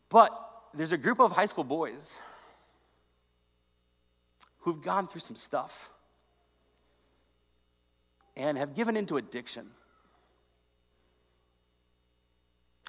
But 0.08 0.32
there's 0.74 0.92
a 0.92 0.96
group 0.96 1.20
of 1.20 1.32
high 1.32 1.44
school 1.44 1.64
boys 1.64 2.18
who've 4.60 4.82
gone 4.82 5.06
through 5.06 5.20
some 5.20 5.36
stuff 5.36 5.90
and 8.36 8.58
have 8.58 8.74
given 8.74 8.96
into 8.96 9.16
addiction. 9.16 9.66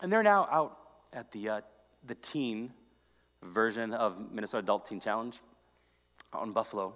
And 0.02 0.12
they're 0.12 0.24
now 0.24 0.48
out 0.52 0.78
at 1.14 1.32
the, 1.32 1.50
uh, 1.50 1.62
the 2.06 2.16
teen 2.16 2.74
version 3.44 3.94
of 3.94 4.32
Minnesota 4.32 4.64
Adult 4.64 4.86
Teen 4.86 5.00
Challenge 5.00 5.40
out 6.34 6.44
in 6.46 6.52
Buffalo, 6.52 6.94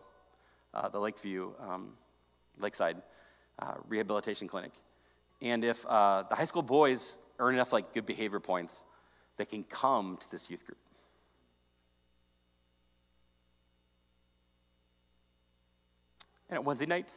uh, 0.73 0.89
the 0.89 0.99
Lakeview, 0.99 1.51
um, 1.59 1.89
Lakeside 2.59 3.01
uh, 3.59 3.73
Rehabilitation 3.88 4.47
Clinic. 4.47 4.71
And 5.41 5.63
if 5.63 5.85
uh, 5.85 6.23
the 6.29 6.35
high 6.35 6.45
school 6.45 6.61
boys 6.61 7.17
earn 7.39 7.53
enough 7.53 7.73
like 7.73 7.93
good 7.93 8.05
behavior 8.05 8.39
points, 8.39 8.85
they 9.38 9.45
can 9.45 9.63
come 9.63 10.17
to 10.17 10.31
this 10.31 10.49
youth 10.49 10.65
group. 10.65 10.77
And 16.49 16.58
at 16.58 16.63
Wednesday 16.63 16.86
night, 16.86 17.12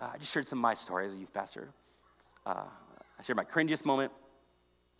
uh, 0.00 0.10
I 0.12 0.18
just 0.18 0.30
shared 0.30 0.46
some 0.46 0.58
of 0.58 0.62
my 0.62 0.74
story 0.74 1.06
as 1.06 1.14
a 1.14 1.18
youth 1.18 1.32
pastor. 1.32 1.70
Uh, 2.44 2.64
I 3.18 3.22
shared 3.22 3.36
my 3.36 3.44
cringiest 3.44 3.86
moment 3.86 4.12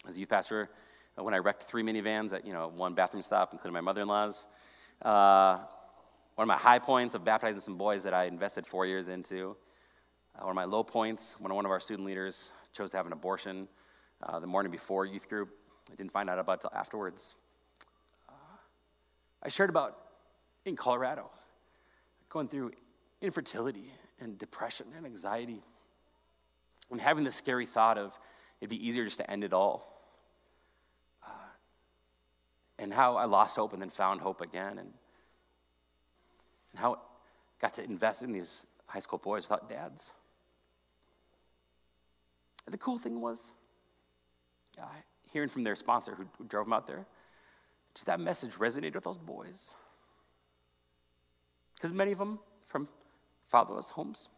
as 0.08 0.16
a 0.16 0.20
youth 0.20 0.30
pastor 0.30 0.70
uh, 1.18 1.22
when 1.22 1.34
I 1.34 1.38
wrecked 1.38 1.64
three 1.64 1.82
minivans 1.82 2.32
at 2.32 2.46
you 2.46 2.52
know 2.54 2.68
one 2.74 2.94
bathroom 2.94 3.22
stop, 3.22 3.50
including 3.52 3.74
my 3.74 3.80
mother-in-law's. 3.80 4.46
Uh, 5.02 5.58
one 6.34 6.44
of 6.44 6.48
my 6.48 6.56
high 6.56 6.78
points 6.78 7.14
of 7.14 7.24
baptizing 7.24 7.60
some 7.60 7.76
boys 7.76 8.04
that 8.04 8.14
I 8.14 8.24
invested 8.24 8.66
four 8.66 8.86
years 8.86 9.08
into. 9.08 9.54
Uh, 10.34 10.46
one 10.46 10.50
of 10.50 10.56
my 10.56 10.64
low 10.64 10.82
points 10.82 11.36
when 11.38 11.54
one 11.54 11.66
of 11.66 11.70
our 11.70 11.80
student 11.80 12.06
leaders 12.06 12.52
chose 12.72 12.90
to 12.92 12.96
have 12.96 13.06
an 13.06 13.12
abortion 13.12 13.68
the 14.40 14.46
morning 14.46 14.70
before 14.70 15.04
youth 15.04 15.28
group. 15.28 15.50
I 15.90 15.96
didn't 15.96 16.12
find 16.12 16.30
out 16.30 16.38
about 16.38 16.52
it 16.52 16.64
until 16.64 16.78
afterwards. 16.78 17.34
I 19.42 19.48
shared 19.48 19.68
about 19.68 19.98
in 20.64 20.76
Colorado, 20.76 21.28
going 22.28 22.46
through 22.46 22.70
infertility 23.22 23.90
and 24.20 24.38
depression 24.38 24.86
and 24.96 25.06
anxiety. 25.06 25.62
And 26.90 27.00
having 27.00 27.24
the 27.24 27.32
scary 27.32 27.64
thought 27.64 27.96
of 27.96 28.18
it'd 28.60 28.68
be 28.68 28.86
easier 28.86 29.04
just 29.04 29.16
to 29.18 29.30
end 29.30 29.44
it 29.44 29.52
all. 29.52 29.88
Uh, 31.24 31.30
and 32.78 32.92
how 32.92 33.16
I 33.16 33.24
lost 33.24 33.56
hope 33.56 33.72
and 33.72 33.80
then 33.80 33.88
found 33.88 34.20
hope 34.20 34.40
again. 34.40 34.78
And, 34.78 34.92
and 36.72 36.74
how 36.74 36.94
I 36.94 36.96
got 37.60 37.74
to 37.74 37.84
invest 37.84 38.22
in 38.22 38.32
these 38.32 38.66
high 38.86 39.00
school 39.00 39.18
boys 39.18 39.48
without 39.48 39.68
dads. 39.70 40.12
And 42.66 42.74
the 42.74 42.78
cool 42.78 42.98
thing 42.98 43.20
was, 43.20 43.52
uh, 44.80 44.84
hearing 45.32 45.48
from 45.48 45.64
their 45.64 45.76
sponsor 45.76 46.14
who, 46.14 46.26
who 46.38 46.44
drove 46.44 46.66
them 46.66 46.72
out 46.74 46.86
there, 46.86 47.06
Just 47.94 48.06
that 48.06 48.20
message 48.20 48.52
resonated 48.52 48.94
with 48.94 49.04
those 49.04 49.18
boys. 49.18 49.74
Because 51.74 51.92
many 51.92 52.12
of 52.12 52.18
them 52.18 52.38
from 52.66 52.88
fatherless 53.52 53.90
homes. 53.90 54.30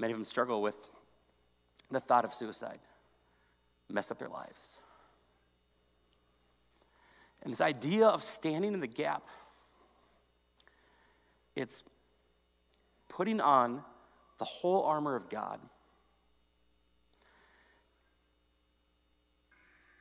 Many 0.00 0.12
of 0.12 0.18
them 0.18 0.24
struggle 0.24 0.60
with 0.60 0.74
the 1.90 2.00
thought 2.00 2.24
of 2.24 2.34
suicide, 2.34 2.80
mess 3.88 4.10
up 4.10 4.18
their 4.18 4.28
lives. 4.28 4.78
And 7.42 7.52
this 7.52 7.60
idea 7.60 8.06
of 8.06 8.24
standing 8.24 8.74
in 8.74 8.80
the 8.80 8.88
gap, 8.88 9.22
it's 11.54 11.84
putting 13.08 13.40
on 13.40 13.82
the 14.38 14.44
whole 14.44 14.82
armor 14.82 15.14
of 15.14 15.28
God 15.28 15.60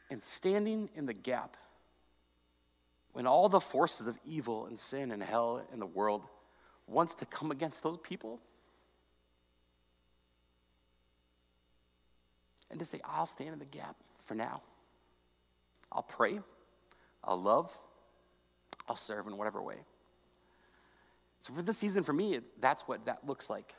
and 0.10 0.22
standing 0.24 0.90
in 0.96 1.06
the 1.06 1.14
gap 1.14 1.58
when 3.14 3.28
all 3.28 3.50
the 3.50 3.60
forces 3.60 4.08
of 4.08 4.18
evil 4.26 4.66
and 4.66 4.80
sin 4.80 5.12
and 5.12 5.22
hell 5.22 5.62
in 5.72 5.80
the 5.80 5.86
world 5.86 6.24
wants 6.90 7.16
to 7.16 7.26
come 7.26 7.52
against 7.52 7.84
those 7.84 7.98
people? 7.98 8.40
And 12.70 12.80
to 12.80 12.86
say 12.86 13.00
i'll 13.04 13.26
stand 13.26 13.54
in 13.54 13.60
the 13.60 13.66
gap 13.66 13.96
for 14.26 14.36
now. 14.36 14.62
I'll 15.92 16.04
pray 16.04 16.40
i'll 17.24 17.42
love 17.42 17.76
i'll 18.88 18.96
serve 18.96 19.28
in 19.28 19.38
whatever 19.38 19.62
way. 19.62 19.78
So 21.40 21.54
for 21.54 21.62
this 21.62 21.78
season 21.78 22.04
for 22.04 22.14
me 22.14 22.40
that's 22.60 22.88
what 22.88 23.06
that 23.06 23.26
looks 23.26 23.50
like. 23.50 23.74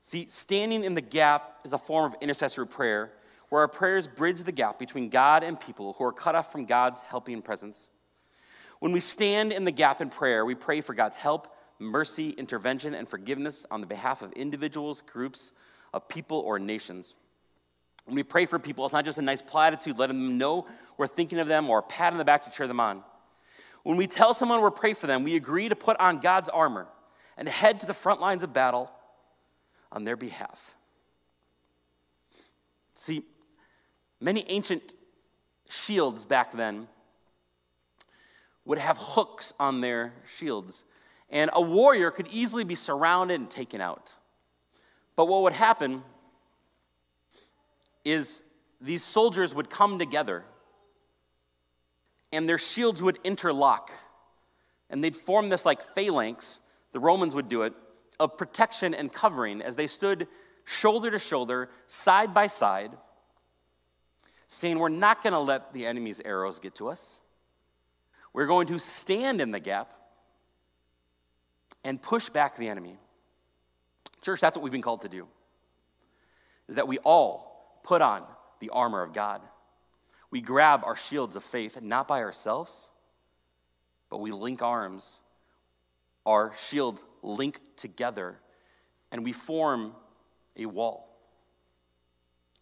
See, 0.00 0.26
standing 0.28 0.84
in 0.84 0.92
the 0.92 1.00
gap 1.00 1.60
is 1.64 1.72
a 1.72 1.78
form 1.78 2.12
of 2.12 2.18
intercessory 2.20 2.66
prayer 2.66 3.12
where 3.48 3.62
our 3.62 3.68
prayers 3.68 4.06
bridge 4.06 4.42
the 4.42 4.52
gap 4.52 4.78
between 4.78 5.08
God 5.08 5.42
and 5.42 5.58
people 5.58 5.94
who 5.96 6.04
are 6.04 6.12
cut 6.12 6.34
off 6.34 6.52
from 6.52 6.66
God's 6.66 7.00
helping 7.00 7.40
presence. 7.40 7.88
When 8.80 8.92
we 8.92 9.00
stand 9.00 9.52
in 9.52 9.64
the 9.64 9.70
gap 9.70 10.00
in 10.00 10.10
prayer, 10.10 10.44
we 10.44 10.54
pray 10.54 10.80
for 10.80 10.94
God's 10.94 11.16
help, 11.16 11.54
mercy, 11.78 12.30
intervention, 12.30 12.94
and 12.94 13.08
forgiveness 13.08 13.66
on 13.70 13.80
the 13.80 13.86
behalf 13.86 14.22
of 14.22 14.32
individuals, 14.32 15.00
groups 15.00 15.52
of 15.92 16.08
people, 16.08 16.38
or 16.38 16.58
nations. 16.58 17.14
When 18.04 18.16
we 18.16 18.22
pray 18.22 18.46
for 18.46 18.58
people, 18.58 18.84
it's 18.84 18.92
not 18.92 19.04
just 19.04 19.18
a 19.18 19.22
nice 19.22 19.40
platitude 19.40 19.98
letting 19.98 20.18
them 20.18 20.38
know 20.38 20.66
we're 20.98 21.06
thinking 21.06 21.38
of 21.38 21.48
them 21.48 21.70
or 21.70 21.78
a 21.78 21.82
pat 21.82 22.12
on 22.12 22.18
the 22.18 22.24
back 22.24 22.44
to 22.44 22.50
cheer 22.50 22.68
them 22.68 22.80
on. 22.80 23.02
When 23.82 23.96
we 23.96 24.06
tell 24.06 24.34
someone 24.34 24.60
we're 24.60 24.70
praying 24.70 24.96
for 24.96 25.06
them, 25.06 25.24
we 25.24 25.36
agree 25.36 25.68
to 25.68 25.76
put 25.76 25.98
on 26.00 26.18
God's 26.18 26.48
armor 26.48 26.86
and 27.36 27.48
head 27.48 27.80
to 27.80 27.86
the 27.86 27.94
front 27.94 28.20
lines 28.20 28.42
of 28.42 28.52
battle 28.52 28.90
on 29.90 30.04
their 30.04 30.16
behalf. 30.16 30.74
See, 32.94 33.24
many 34.20 34.44
ancient 34.48 34.92
shields 35.68 36.24
back 36.24 36.52
then 36.52 36.88
would 38.64 38.78
have 38.78 38.96
hooks 38.98 39.52
on 39.60 39.80
their 39.80 40.14
shields, 40.26 40.84
and 41.30 41.50
a 41.52 41.60
warrior 41.60 42.10
could 42.10 42.28
easily 42.28 42.64
be 42.64 42.74
surrounded 42.74 43.40
and 43.40 43.50
taken 43.50 43.80
out. 43.80 44.18
But 45.16 45.26
what 45.26 45.42
would 45.42 45.52
happen 45.52 46.02
is 48.04 48.42
these 48.80 49.02
soldiers 49.02 49.54
would 49.54 49.70
come 49.70 49.98
together 49.98 50.44
and 52.32 52.48
their 52.48 52.58
shields 52.58 53.02
would 53.02 53.18
interlock 53.24 53.90
and 54.90 55.02
they'd 55.02 55.16
form 55.16 55.48
this 55.48 55.64
like 55.64 55.82
phalanx. 55.82 56.60
The 56.92 57.00
Romans 57.00 57.34
would 57.34 57.48
do 57.48 57.62
it 57.62 57.72
of 58.20 58.36
protection 58.36 58.94
and 58.94 59.12
covering 59.12 59.62
as 59.62 59.76
they 59.76 59.86
stood 59.86 60.28
shoulder 60.64 61.10
to 61.10 61.18
shoulder, 61.18 61.70
side 61.86 62.32
by 62.32 62.46
side, 62.46 62.92
saying, 64.46 64.78
We're 64.78 64.88
not 64.88 65.22
going 65.22 65.32
to 65.32 65.38
let 65.38 65.72
the 65.72 65.86
enemy's 65.86 66.20
arrows 66.24 66.58
get 66.58 66.74
to 66.76 66.88
us. 66.88 67.20
We're 68.34 68.46
going 68.46 68.66
to 68.66 68.78
stand 68.78 69.40
in 69.40 69.50
the 69.50 69.60
gap 69.60 69.94
and 71.82 72.00
push 72.00 72.28
back 72.28 72.56
the 72.56 72.68
enemy. 72.68 72.98
Church, 74.20 74.40
that's 74.40 74.56
what 74.56 74.62
we've 74.62 74.72
been 74.72 74.82
called 74.82 75.02
to 75.02 75.08
do. 75.08 75.26
Is 76.68 76.74
that 76.74 76.88
we 76.88 76.98
all 76.98 77.80
put 77.82 78.02
on 78.02 78.24
the 78.60 78.70
armor 78.70 79.02
of 79.02 79.14
God. 79.14 79.40
We 80.30 80.40
grab 80.40 80.82
our 80.84 80.96
shields 80.96 81.36
of 81.36 81.44
faith, 81.44 81.80
not 81.80 82.08
by 82.08 82.20
ourselves, 82.20 82.90
but 84.10 84.18
we 84.18 84.32
link 84.32 84.60
arms 84.60 85.20
our 86.26 86.52
shields 86.68 87.04
link 87.22 87.60
together 87.76 88.36
and 89.12 89.24
we 89.24 89.32
form 89.32 89.92
a 90.56 90.66
wall. 90.66 91.08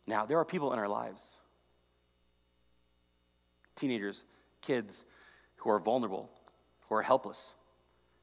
Now, 0.07 0.27
there 0.27 0.39
are 0.39 0.45
people 0.45 0.73
in 0.73 0.79
our 0.79 0.89
lives, 0.89 1.41
teenagers, 3.77 4.25
kids, 4.61 5.05
who 5.63 5.71
are 5.71 5.79
vulnerable, 5.79 6.29
who 6.89 6.97
are 6.97 7.03
helpless. 7.03 7.55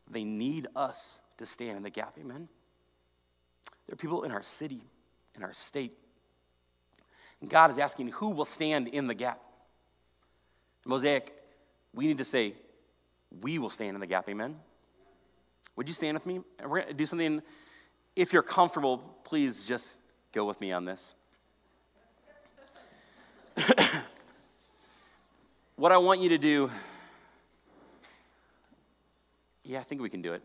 They 0.09 0.25
need 0.25 0.67
us 0.75 1.21
to 1.37 1.45
stand 1.45 1.77
in 1.77 1.83
the 1.83 1.89
gap. 1.89 2.17
Amen? 2.19 2.49
There 3.87 3.93
are 3.93 3.97
people 3.97 4.23
in 4.23 4.31
our 4.31 4.43
city, 4.43 4.83
in 5.35 5.43
our 5.43 5.53
state. 5.53 5.93
And 7.39 7.49
God 7.49 7.71
is 7.71 7.79
asking 7.79 8.09
who 8.09 8.31
will 8.31 8.43
stand 8.43 8.89
in 8.89 9.07
the 9.07 9.13
gap. 9.13 9.39
Mosaic, 10.85 11.33
we 11.93 12.07
need 12.07 12.17
to 12.17 12.25
say, 12.25 12.55
we 13.41 13.57
will 13.57 13.69
stand 13.69 13.95
in 13.95 14.01
the 14.01 14.07
gap. 14.07 14.27
Amen? 14.27 14.57
Would 15.77 15.87
you 15.87 15.93
stand 15.93 16.15
with 16.15 16.25
me? 16.25 16.41
We're 16.61 16.81
going 16.81 16.89
to 16.89 16.93
do 16.93 17.05
something. 17.05 17.41
If 18.17 18.33
you're 18.33 18.43
comfortable, 18.43 18.97
please 19.23 19.63
just 19.63 19.95
go 20.33 20.43
with 20.43 20.59
me 20.59 20.73
on 20.73 20.83
this. 20.83 21.15
what 25.77 25.93
I 25.93 25.97
want 25.97 26.19
you 26.19 26.27
to 26.29 26.37
do, 26.37 26.69
yeah, 29.69 29.79
I 29.79 29.83
think 29.83 30.01
we 30.01 30.09
can 30.09 30.23
do 30.23 30.33
it. 30.33 30.41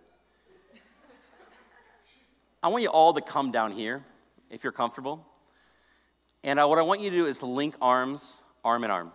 I 2.62 2.68
want 2.68 2.82
you 2.82 2.90
all 2.90 3.14
to 3.14 3.22
come 3.22 3.50
down 3.50 3.72
here 3.72 4.04
if 4.50 4.62
you're 4.62 4.72
comfortable. 4.72 5.26
And 6.42 6.60
uh, 6.60 6.66
what 6.66 6.78
I 6.78 6.82
want 6.82 7.00
you 7.00 7.08
to 7.08 7.16
do 7.16 7.24
is 7.24 7.42
link 7.42 7.74
arms, 7.80 8.42
arm 8.62 8.84
in 8.84 8.90
arm. 8.90 9.12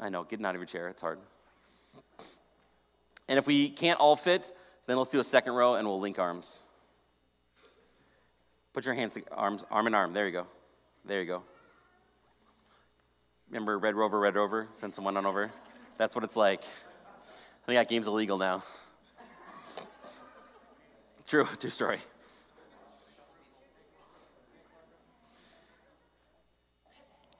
I 0.00 0.08
know, 0.08 0.24
getting 0.24 0.46
out 0.46 0.54
of 0.54 0.60
your 0.62 0.66
chair, 0.66 0.88
it's 0.88 1.02
hard. 1.02 1.18
And 3.28 3.38
if 3.38 3.46
we 3.46 3.68
can't 3.68 4.00
all 4.00 4.16
fit, 4.16 4.50
then 4.86 4.96
let's 4.96 5.10
do 5.10 5.18
a 5.18 5.24
second 5.24 5.52
row 5.52 5.74
and 5.74 5.86
we'll 5.86 6.00
link 6.00 6.18
arms. 6.18 6.60
Put 8.72 8.86
your 8.86 8.94
hands, 8.94 9.18
arms, 9.30 9.62
arm 9.70 9.88
in 9.88 9.94
arm. 9.94 10.14
There 10.14 10.24
you 10.24 10.32
go. 10.32 10.46
There 11.04 11.20
you 11.20 11.26
go. 11.26 11.42
Remember 13.50 13.78
Red 13.78 13.94
Rover, 13.94 14.18
Red 14.18 14.36
Rover? 14.36 14.68
Send 14.72 14.94
someone 14.94 15.18
on 15.18 15.26
over. 15.26 15.50
That's 15.98 16.14
what 16.14 16.24
it's 16.24 16.36
like. 16.36 16.60
I 16.60 17.66
think 17.66 17.78
that 17.78 17.88
game's 17.88 18.06
illegal 18.06 18.38
now. 18.38 18.62
True, 21.26 21.48
true 21.60 21.70
story. 21.70 21.98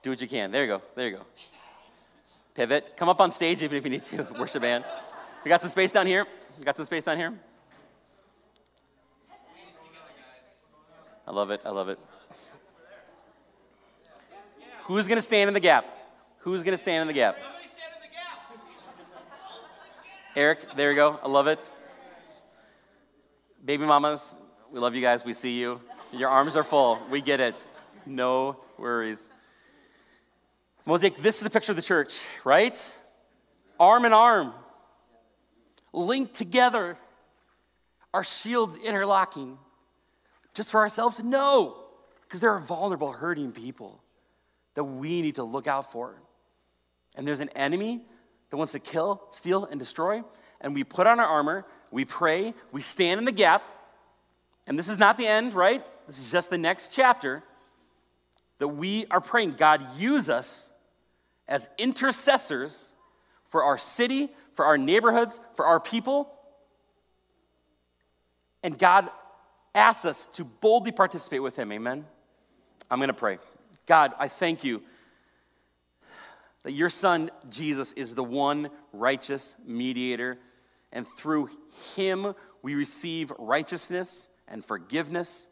Do 0.03 0.11
what 0.11 0.21
you 0.21 0.27
can. 0.27 0.51
There 0.51 0.63
you 0.63 0.67
go. 0.67 0.81
There 0.95 1.07
you 1.07 1.17
go. 1.17 1.23
Pivot. 2.53 2.93
Come 2.97 3.09
up 3.09 3.21
on 3.21 3.31
stage 3.31 3.61
even 3.63 3.77
if 3.77 3.83
you 3.83 3.89
need 3.89 4.03
to. 4.03 4.27
Worship 4.39 4.61
band. 4.61 4.83
We 5.43 5.49
got 5.49 5.61
some 5.61 5.69
space 5.69 5.91
down 5.91 6.07
here. 6.07 6.25
We 6.57 6.65
got 6.65 6.75
some 6.75 6.85
space 6.85 7.03
down 7.03 7.17
here. 7.17 7.33
I 11.27 11.31
love 11.31 11.51
it. 11.51 11.61
I 11.65 11.69
love 11.69 11.89
it. 11.89 11.99
Who's 14.85 15.07
going 15.07 15.17
to 15.17 15.21
stand 15.21 15.49
in 15.49 15.53
the 15.53 15.59
gap? 15.59 15.85
Who's 16.39 16.63
going 16.63 16.73
to 16.73 16.77
stand 16.77 17.01
in 17.01 17.07
the 17.07 17.13
gap? 17.13 17.37
Eric, 20.37 20.75
there 20.75 20.91
you 20.91 20.95
go. 20.95 21.19
I 21.23 21.27
love 21.27 21.47
it. 21.47 21.67
Baby 23.65 23.85
mamas, 23.85 24.35
we 24.71 24.79
love 24.79 24.93
you 24.93 25.01
guys. 25.01 25.25
We 25.25 25.33
see 25.33 25.59
you. 25.59 25.81
Your 26.13 26.29
arms 26.29 26.55
are 26.55 26.63
full. 26.63 27.01
We 27.09 27.21
get 27.21 27.39
it. 27.39 27.67
No 28.05 28.57
worries. 28.77 29.31
Mosaic, 30.85 31.17
this 31.17 31.41
is 31.41 31.47
a 31.47 31.49
picture 31.49 31.71
of 31.71 31.75
the 31.75 31.81
church, 31.81 32.19
right? 32.43 32.77
Arm 33.79 34.05
in 34.05 34.13
arm 34.13 34.53
linked 35.91 36.35
together, 36.35 36.99
our 38.13 38.23
shields 38.23 38.77
interlocking. 38.77 39.57
Just 40.53 40.69
for 40.69 40.81
ourselves? 40.81 41.19
No, 41.19 41.77
because 42.21 42.41
there 42.41 42.51
are 42.51 42.59
vulnerable, 42.59 43.11
hurting 43.11 43.53
people 43.53 44.03
that 44.75 44.83
we 44.83 45.23
need 45.23 45.35
to 45.35 45.43
look 45.43 45.65
out 45.65 45.91
for. 45.91 46.21
And 47.15 47.27
there's 47.27 47.39
an 47.39 47.49
enemy 47.55 48.05
that 48.49 48.57
wants 48.57 48.71
to 48.73 48.79
kill, 48.79 49.21
steal, 49.29 49.65
and 49.65 49.79
destroy. 49.79 50.23
And 50.61 50.73
we 50.73 50.83
put 50.83 51.07
on 51.07 51.19
our 51.19 51.25
armor, 51.25 51.65
we 51.91 52.05
pray, 52.05 52.53
we 52.71 52.81
stand 52.81 53.19
in 53.19 53.25
the 53.25 53.31
gap. 53.31 53.63
And 54.65 54.77
this 54.77 54.89
is 54.89 54.97
not 54.97 55.17
the 55.17 55.27
end, 55.27 55.53
right? 55.53 55.83
This 56.07 56.19
is 56.19 56.31
just 56.31 56.49
the 56.49 56.57
next 56.57 56.93
chapter 56.93 57.43
that 58.59 58.67
we 58.69 59.05
are 59.11 59.21
praying 59.21 59.53
God 59.53 59.85
use 59.97 60.29
us 60.29 60.69
as 61.47 61.69
intercessors 61.77 62.93
for 63.47 63.63
our 63.63 63.77
city, 63.77 64.29
for 64.53 64.65
our 64.65 64.77
neighborhoods, 64.77 65.39
for 65.55 65.65
our 65.65 65.79
people. 65.79 66.33
And 68.63 68.77
God 68.77 69.09
asks 69.73 70.05
us 70.05 70.25
to 70.33 70.43
boldly 70.43 70.91
participate 70.91 71.41
with 71.43 71.57
Him. 71.57 71.71
Amen. 71.71 72.05
I'm 72.89 72.99
going 72.99 73.09
to 73.09 73.13
pray. 73.13 73.37
God, 73.85 74.13
I 74.19 74.27
thank 74.27 74.63
you 74.63 74.81
that 76.63 76.71
your 76.73 76.89
son 76.89 77.31
Jesus 77.49 77.93
is 77.93 78.15
the 78.15 78.23
one 78.23 78.69
righteous 78.93 79.55
mediator, 79.65 80.37
and 80.91 81.07
through 81.07 81.49
him 81.95 82.33
we 82.61 82.75
receive 82.75 83.31
righteousness 83.37 84.29
and 84.47 84.63
forgiveness. 84.63 85.49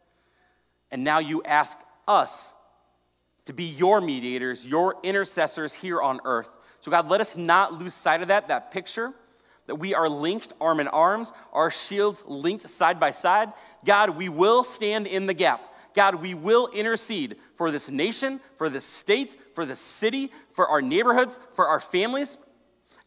And 0.90 1.04
now 1.04 1.18
you 1.18 1.42
ask 1.42 1.78
us 2.06 2.54
to 3.46 3.52
be 3.52 3.64
your 3.64 4.00
mediators, 4.00 4.66
your 4.66 4.96
intercessors 5.02 5.72
here 5.72 6.00
on 6.00 6.20
earth. 6.24 6.50
So, 6.80 6.90
God, 6.90 7.08
let 7.08 7.20
us 7.20 7.36
not 7.36 7.74
lose 7.74 7.94
sight 7.94 8.22
of 8.22 8.28
that, 8.28 8.48
that 8.48 8.70
picture, 8.70 9.12
that 9.66 9.76
we 9.76 9.94
are 9.94 10.08
linked 10.08 10.52
arm 10.60 10.78
in 10.78 10.88
arms, 10.88 11.32
our 11.52 11.70
shields 11.70 12.22
linked 12.26 12.68
side 12.68 13.00
by 13.00 13.10
side. 13.10 13.52
God, 13.84 14.10
we 14.10 14.28
will 14.28 14.62
stand 14.62 15.06
in 15.06 15.26
the 15.26 15.34
gap. 15.34 15.60
God, 15.96 16.16
we 16.16 16.34
will 16.34 16.68
intercede 16.68 17.36
for 17.54 17.70
this 17.70 17.90
nation, 17.90 18.38
for 18.56 18.68
this 18.68 18.84
state, 18.84 19.34
for 19.54 19.64
this 19.64 19.78
city, 19.78 20.30
for 20.50 20.68
our 20.68 20.82
neighborhoods, 20.82 21.38
for 21.54 21.66
our 21.66 21.80
families. 21.80 22.36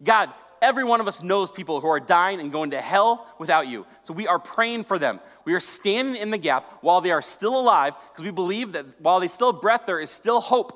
God, 0.03 0.31
every 0.59 0.83
one 0.83 0.99
of 0.99 1.07
us 1.07 1.21
knows 1.21 1.51
people 1.51 1.81
who 1.81 1.87
are 1.87 1.99
dying 1.99 2.39
and 2.39 2.51
going 2.51 2.71
to 2.71 2.81
hell 2.81 3.27
without 3.37 3.67
you. 3.67 3.85
So 4.01 4.13
we 4.13 4.27
are 4.27 4.39
praying 4.39 4.85
for 4.85 4.97
them. 4.97 5.19
We 5.45 5.53
are 5.53 5.59
standing 5.59 6.19
in 6.19 6.31
the 6.31 6.37
gap 6.39 6.79
while 6.81 6.99
they 6.99 7.11
are 7.11 7.21
still 7.21 7.59
alive 7.59 7.93
because 8.09 8.23
we 8.23 8.31
believe 8.31 8.71
that 8.71 8.85
while 8.99 9.19
they 9.19 9.27
still 9.27 9.53
have 9.53 9.61
breath, 9.61 9.85
there 9.85 9.99
is 9.99 10.09
still 10.09 10.41
hope. 10.41 10.75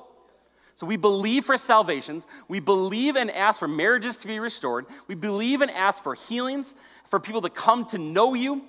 So 0.76 0.86
we 0.86 0.98
believe 0.98 1.46
for 1.46 1.58
salvations. 1.58 2.28
We 2.48 2.60
believe 2.60 3.16
and 3.16 3.32
ask 3.32 3.60
for 3.60 3.68
marriages 3.68 4.18
to 4.18 4.28
be 4.28 4.40
restored. 4.40 4.86
We 5.08 5.16
believe 5.16 5.62
and 5.62 5.72
ask 5.72 6.04
for 6.04 6.14
healings, 6.14 6.76
for 7.06 7.20
people 7.20 7.42
to 7.42 7.50
come 7.50 7.86
to 7.88 7.98
know 7.98 8.36
you. 8.36 8.64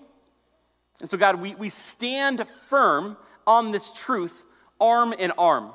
And 1.01 1.11
so, 1.11 1.18
God, 1.18 1.40
we, 1.40 1.55
we 1.57 1.68
stand 1.68 2.47
firm 2.68 3.16
on 3.47 3.72
this 3.72 3.92
truth, 3.92 4.45
arm 4.80 5.12
in 5.12 5.30
arm. 5.32 5.72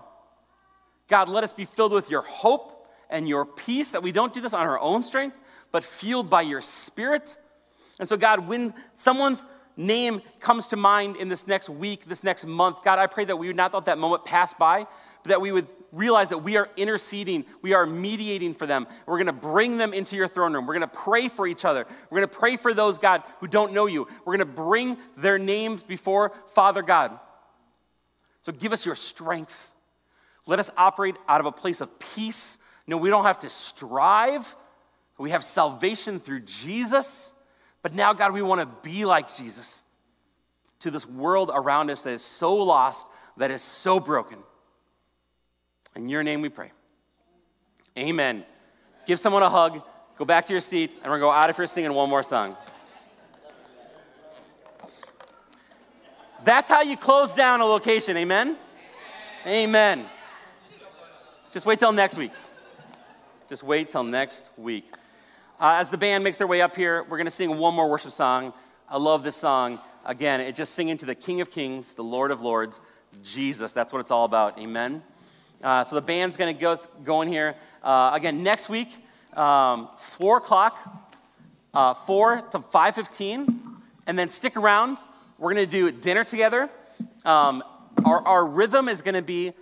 God, 1.07 1.27
let 1.29 1.43
us 1.43 1.53
be 1.53 1.65
filled 1.65 1.91
with 1.91 2.09
your 2.09 2.21
hope 2.21 2.87
and 3.09 3.27
your 3.27 3.45
peace, 3.45 3.91
that 3.91 4.03
we 4.03 4.11
don't 4.11 4.33
do 4.33 4.41
this 4.41 4.53
on 4.53 4.67
our 4.67 4.79
own 4.79 5.01
strength, 5.01 5.39
but 5.71 5.83
fueled 5.83 6.29
by 6.29 6.41
your 6.41 6.61
spirit. 6.61 7.37
And 7.99 8.07
so, 8.07 8.17
God, 8.17 8.47
when 8.47 8.73
someone's 8.93 9.45
name 9.75 10.21
comes 10.39 10.67
to 10.67 10.75
mind 10.75 11.15
in 11.15 11.27
this 11.27 11.47
next 11.47 11.69
week, 11.69 12.05
this 12.05 12.23
next 12.23 12.45
month, 12.45 12.83
God, 12.83 12.99
I 12.99 13.07
pray 13.07 13.25
that 13.25 13.35
we 13.35 13.47
would 13.47 13.55
not 13.55 13.73
let 13.73 13.85
that 13.85 13.97
moment 13.97 14.25
pass 14.25 14.53
by, 14.53 14.85
but 15.23 15.29
that 15.29 15.41
we 15.41 15.51
would 15.51 15.67
realize 15.91 16.29
that 16.29 16.39
we 16.39 16.57
are 16.57 16.69
interceding, 16.77 17.45
we 17.61 17.73
are 17.73 17.85
mediating 17.85 18.53
for 18.53 18.67
them. 18.67 18.85
We're 19.07 19.17
going 19.17 19.27
to 19.27 19.33
bring 19.33 19.77
them 19.77 19.93
into 19.93 20.15
your 20.15 20.27
throne 20.27 20.53
room. 20.53 20.67
We're 20.67 20.75
going 20.75 20.89
to 20.89 20.95
pray 20.95 21.29
for 21.29 21.47
each 21.47 21.65
other. 21.65 21.87
We're 22.09 22.19
going 22.19 22.29
to 22.29 22.37
pray 22.37 22.57
for 22.57 22.73
those, 22.73 22.99
God, 22.99 23.23
who 23.39 23.47
don't 23.47 23.73
know 23.73 23.87
you. 23.87 24.07
We're 24.25 24.37
going 24.37 24.47
to 24.47 24.53
bring 24.53 24.97
their 25.17 25.39
names 25.39 25.83
before 25.83 26.31
Father 26.53 26.83
God. 26.83 27.19
So 28.41 28.51
give 28.51 28.71
us 28.71 28.85
your 28.85 28.95
strength. 28.95 29.71
Let 30.45 30.59
us 30.59 30.71
operate 30.77 31.17
out 31.27 31.39
of 31.39 31.45
a 31.45 31.51
place 31.51 31.81
of 31.81 31.99
peace 31.99 32.57
no, 32.89 32.97
we 32.97 33.11
don't 33.11 33.23
have 33.23 33.39
to 33.39 33.49
strive. 33.49 34.55
We 35.19 35.29
have 35.29 35.43
salvation 35.43 36.19
through 36.19 36.39
Jesus. 36.39 37.35
But 37.83 37.93
now, 37.93 38.13
God, 38.13 38.33
we 38.33 38.41
want 38.41 38.61
to 38.61 38.89
be 38.89 39.05
like 39.05 39.35
Jesus 39.35 39.83
to 40.79 40.89
this 40.89 41.05
world 41.05 41.51
around 41.53 41.91
us 41.91 42.01
that 42.01 42.13
is 42.13 42.23
so 42.23 42.55
lost, 42.55 43.05
that 43.37 43.51
is 43.51 43.61
so 43.61 43.99
broken. 43.99 44.39
In 45.95 46.09
your 46.09 46.23
name 46.23 46.41
we 46.41 46.49
pray. 46.49 46.71
Amen. 47.95 48.43
Give 49.05 49.19
someone 49.19 49.43
a 49.43 49.51
hug, 49.51 49.83
go 50.17 50.25
back 50.25 50.47
to 50.47 50.53
your 50.53 50.61
seat, 50.61 50.93
and 50.95 51.03
we're 51.03 51.19
going 51.19 51.21
to 51.21 51.25
go 51.25 51.31
out 51.31 51.51
of 51.51 51.55
here 51.55 51.67
singing 51.67 51.93
one 51.93 52.09
more 52.09 52.23
song. 52.23 52.57
That's 56.43 56.69
how 56.69 56.81
you 56.81 56.95
close 56.95 57.33
down 57.33 57.59
a 57.59 57.65
location. 57.65 58.15
Amen? 58.15 58.55
Amen. 59.45 60.05
Just 61.51 61.65
wait 61.65 61.79
till 61.79 61.91
next 61.91 62.17
week. 62.17 62.31
Just 63.49 63.63
wait 63.63 63.89
till 63.89 64.03
next 64.03 64.49
week. 64.57 64.93
Uh, 65.59 65.75
as 65.79 65.89
the 65.89 65.97
band 65.97 66.23
makes 66.23 66.37
their 66.37 66.47
way 66.47 66.61
up 66.61 66.75
here, 66.75 67.03
we're 67.03 67.17
going 67.17 67.25
to 67.25 67.31
sing 67.31 67.57
one 67.57 67.73
more 67.73 67.89
worship 67.89 68.11
song. 68.11 68.53
I 68.87 68.97
love 68.97 69.23
this 69.23 69.35
song. 69.35 69.79
Again, 70.05 70.39
it 70.39 70.55
just 70.55 70.73
singing 70.73 70.97
to 70.97 71.05
the 71.05 71.15
King 71.15 71.41
of 71.41 71.51
Kings, 71.51 71.93
the 71.93 72.03
Lord 72.03 72.31
of 72.31 72.41
Lords, 72.41 72.79
Jesus. 73.21 73.73
That's 73.73 73.91
what 73.91 73.99
it's 73.99 74.11
all 74.11 74.23
about. 74.23 74.57
Amen. 74.59 75.03
Uh, 75.61 75.83
so 75.83 75.95
the 75.95 76.01
band's 76.01 76.37
going 76.37 76.55
to 76.55 76.59
go 76.59 76.77
going 77.03 77.27
here. 77.27 77.55
Uh, 77.83 78.11
again, 78.13 78.43
next 78.43 78.69
week, 78.69 79.05
um, 79.35 79.89
4 79.97 80.37
o'clock, 80.37 81.11
uh, 81.73 81.93
4 81.93 82.43
to 82.51 82.59
5.15. 82.59 83.65
And 84.07 84.17
then 84.17 84.29
stick 84.29 84.55
around. 84.55 84.99
We're 85.39 85.53
going 85.53 85.65
to 85.65 85.71
do 85.71 85.89
dinner 85.89 86.25
together. 86.25 86.69
Um, 87.23 87.63
our, 88.03 88.21
our 88.27 88.45
rhythm 88.45 88.89
is 88.89 89.01
going 89.01 89.15
to 89.15 89.21
be 89.21 89.53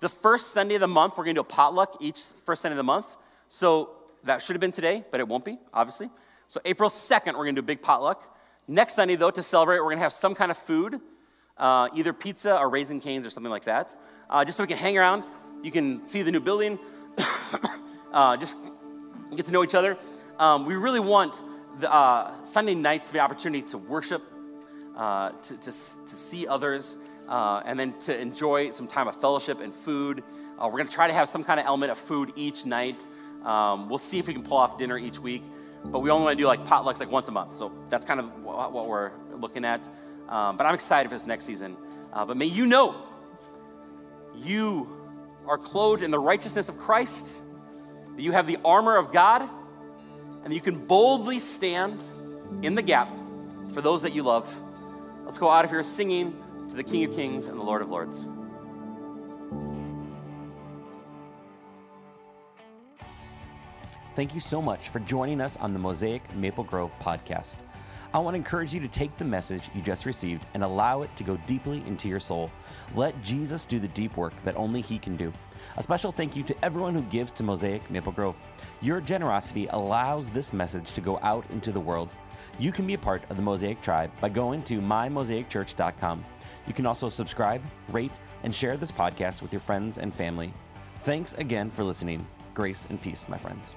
the 0.00 0.08
first 0.10 0.52
Sunday 0.52 0.74
of 0.74 0.82
the 0.82 0.86
month, 0.86 1.14
we're 1.16 1.24
going 1.24 1.34
to 1.34 1.42
do 1.42 1.46
a 1.46 1.50
potluck 1.50 1.96
each 1.98 2.20
first 2.44 2.60
Sunday 2.60 2.74
of 2.74 2.76
the 2.76 2.82
month. 2.82 3.16
So 3.48 3.88
that 4.24 4.42
should 4.42 4.54
have 4.54 4.60
been 4.60 4.70
today, 4.70 5.02
but 5.10 5.20
it 5.20 5.26
won't 5.26 5.46
be, 5.46 5.58
obviously. 5.72 6.10
So 6.46 6.60
April 6.66 6.90
2nd, 6.90 7.28
we're 7.28 7.44
going 7.44 7.54
to 7.54 7.62
do 7.62 7.64
a 7.64 7.66
big 7.66 7.80
potluck. 7.80 8.36
Next 8.68 8.96
Sunday, 8.96 9.16
though, 9.16 9.30
to 9.30 9.42
celebrate, 9.42 9.78
we're 9.78 9.84
going 9.84 9.96
to 9.96 10.02
have 10.02 10.12
some 10.12 10.34
kind 10.34 10.50
of 10.50 10.58
food, 10.58 11.00
uh, 11.56 11.88
either 11.94 12.12
pizza 12.12 12.58
or 12.58 12.68
Raising 12.68 13.00
Cane's 13.00 13.24
or 13.24 13.30
something 13.30 13.50
like 13.50 13.64
that, 13.64 13.96
uh, 14.28 14.44
just 14.44 14.58
so 14.58 14.62
we 14.62 14.68
can 14.68 14.76
hang 14.76 14.98
around. 14.98 15.24
You 15.62 15.70
can 15.70 16.04
see 16.04 16.20
the 16.20 16.32
new 16.32 16.40
building, 16.40 16.78
uh, 18.12 18.36
just 18.36 18.58
get 19.34 19.46
to 19.46 19.52
know 19.52 19.64
each 19.64 19.74
other. 19.74 19.96
Um, 20.38 20.66
we 20.66 20.74
really 20.74 21.00
want 21.00 21.40
the, 21.80 21.90
uh, 21.90 22.44
Sunday 22.44 22.74
nights 22.74 23.06
to 23.06 23.14
be 23.14 23.20
an 23.20 23.24
opportunity 23.24 23.66
to 23.68 23.78
worship, 23.78 24.22
uh, 24.96 25.30
to, 25.30 25.56
to, 25.56 25.70
to 25.70 26.14
see 26.14 26.46
others, 26.46 26.96
uh, 27.28 27.62
and 27.64 27.78
then 27.78 27.98
to 28.00 28.18
enjoy 28.18 28.70
some 28.70 28.86
time 28.86 29.08
of 29.08 29.20
fellowship 29.20 29.60
and 29.60 29.72
food. 29.72 30.22
Uh, 30.58 30.66
we're 30.66 30.78
going 30.78 30.86
to 30.86 30.92
try 30.92 31.06
to 31.06 31.12
have 31.12 31.28
some 31.28 31.42
kind 31.42 31.58
of 31.58 31.66
element 31.66 31.90
of 31.90 31.98
food 31.98 32.32
each 32.36 32.64
night. 32.64 33.06
Um, 33.44 33.88
we'll 33.88 33.98
see 33.98 34.18
if 34.18 34.26
we 34.26 34.34
can 34.34 34.42
pull 34.42 34.56
off 34.56 34.78
dinner 34.78 34.96
each 34.96 35.18
week, 35.18 35.42
but 35.84 35.98
we 35.98 36.10
only 36.10 36.24
want 36.24 36.38
to 36.38 36.42
do 36.42 36.46
like 36.46 36.64
potlucks 36.64 37.00
like 37.00 37.10
once 37.10 37.28
a 37.28 37.32
month. 37.32 37.56
So 37.56 37.72
that's 37.90 38.04
kind 38.04 38.20
of 38.20 38.42
what, 38.42 38.88
we're 38.88 39.10
looking 39.36 39.64
at. 39.64 39.86
Um, 40.28 40.56
but 40.56 40.64
I'm 40.64 40.74
excited 40.74 41.08
for 41.08 41.14
this 41.16 41.26
next 41.26 41.44
season. 41.44 41.76
Uh, 42.12 42.24
but 42.24 42.36
may 42.36 42.46
you 42.46 42.66
know 42.66 42.94
you 44.34 44.88
are 45.46 45.58
clothed 45.58 46.02
in 46.02 46.10
the 46.10 46.18
righteousness 46.18 46.68
of 46.68 46.78
Christ, 46.78 47.28
that 48.16 48.22
you 48.22 48.32
have 48.32 48.46
the 48.46 48.58
armor 48.64 48.96
of 48.96 49.12
God, 49.12 49.48
and 50.44 50.54
you 50.54 50.60
can 50.60 50.86
boldly 50.86 51.38
stand 51.38 52.00
in 52.62 52.74
the 52.74 52.82
gap 52.82 53.12
for 53.72 53.82
those 53.82 54.02
that 54.02 54.14
you 54.14 54.22
love. 54.22 54.48
Let's 55.24 55.38
go 55.38 55.48
out 55.48 55.64
of 55.64 55.70
here 55.70 55.82
singing 55.82 56.34
to 56.68 56.76
the 56.76 56.84
King 56.84 57.04
of 57.04 57.14
Kings 57.14 57.46
and 57.46 57.58
the 57.58 57.62
Lord 57.62 57.82
of 57.82 57.90
Lords. 57.90 58.28
Thank 64.14 64.32
you 64.32 64.40
so 64.40 64.62
much 64.62 64.90
for 64.90 65.00
joining 65.00 65.40
us 65.40 65.56
on 65.56 65.72
the 65.72 65.78
Mosaic 65.78 66.32
Maple 66.36 66.62
Grove 66.62 66.92
podcast. 67.00 67.56
I 68.12 68.18
want 68.18 68.34
to 68.34 68.38
encourage 68.38 68.72
you 68.72 68.78
to 68.78 68.86
take 68.86 69.16
the 69.16 69.24
message 69.24 69.70
you 69.74 69.82
just 69.82 70.06
received 70.06 70.46
and 70.54 70.62
allow 70.62 71.02
it 71.02 71.10
to 71.16 71.24
go 71.24 71.36
deeply 71.48 71.82
into 71.84 72.06
your 72.08 72.20
soul. 72.20 72.48
Let 72.94 73.20
Jesus 73.22 73.66
do 73.66 73.80
the 73.80 73.88
deep 73.88 74.16
work 74.16 74.32
that 74.44 74.56
only 74.56 74.82
He 74.82 75.00
can 75.00 75.16
do. 75.16 75.32
A 75.76 75.82
special 75.82 76.12
thank 76.12 76.36
you 76.36 76.44
to 76.44 76.64
everyone 76.64 76.94
who 76.94 77.02
gives 77.02 77.32
to 77.32 77.42
Mosaic 77.42 77.90
Maple 77.90 78.12
Grove. 78.12 78.36
Your 78.82 79.00
generosity 79.00 79.66
allows 79.70 80.30
this 80.30 80.52
message 80.52 80.92
to 80.92 81.00
go 81.00 81.18
out 81.22 81.44
into 81.50 81.72
the 81.72 81.80
world. 81.80 82.14
You 82.58 82.72
can 82.72 82.86
be 82.86 82.94
a 82.94 82.98
part 82.98 83.22
of 83.30 83.36
the 83.36 83.42
Mosaic 83.42 83.80
tribe 83.82 84.10
by 84.20 84.28
going 84.28 84.62
to 84.64 84.80
mymosaicchurch.com. 84.80 86.24
You 86.66 86.72
can 86.74 86.86
also 86.86 87.08
subscribe, 87.08 87.62
rate, 87.88 88.12
and 88.42 88.54
share 88.54 88.76
this 88.76 88.92
podcast 88.92 89.42
with 89.42 89.52
your 89.52 89.60
friends 89.60 89.98
and 89.98 90.14
family. 90.14 90.52
Thanks 91.00 91.34
again 91.34 91.70
for 91.70 91.84
listening. 91.84 92.26
Grace 92.54 92.86
and 92.88 93.00
peace, 93.00 93.26
my 93.28 93.38
friends. 93.38 93.74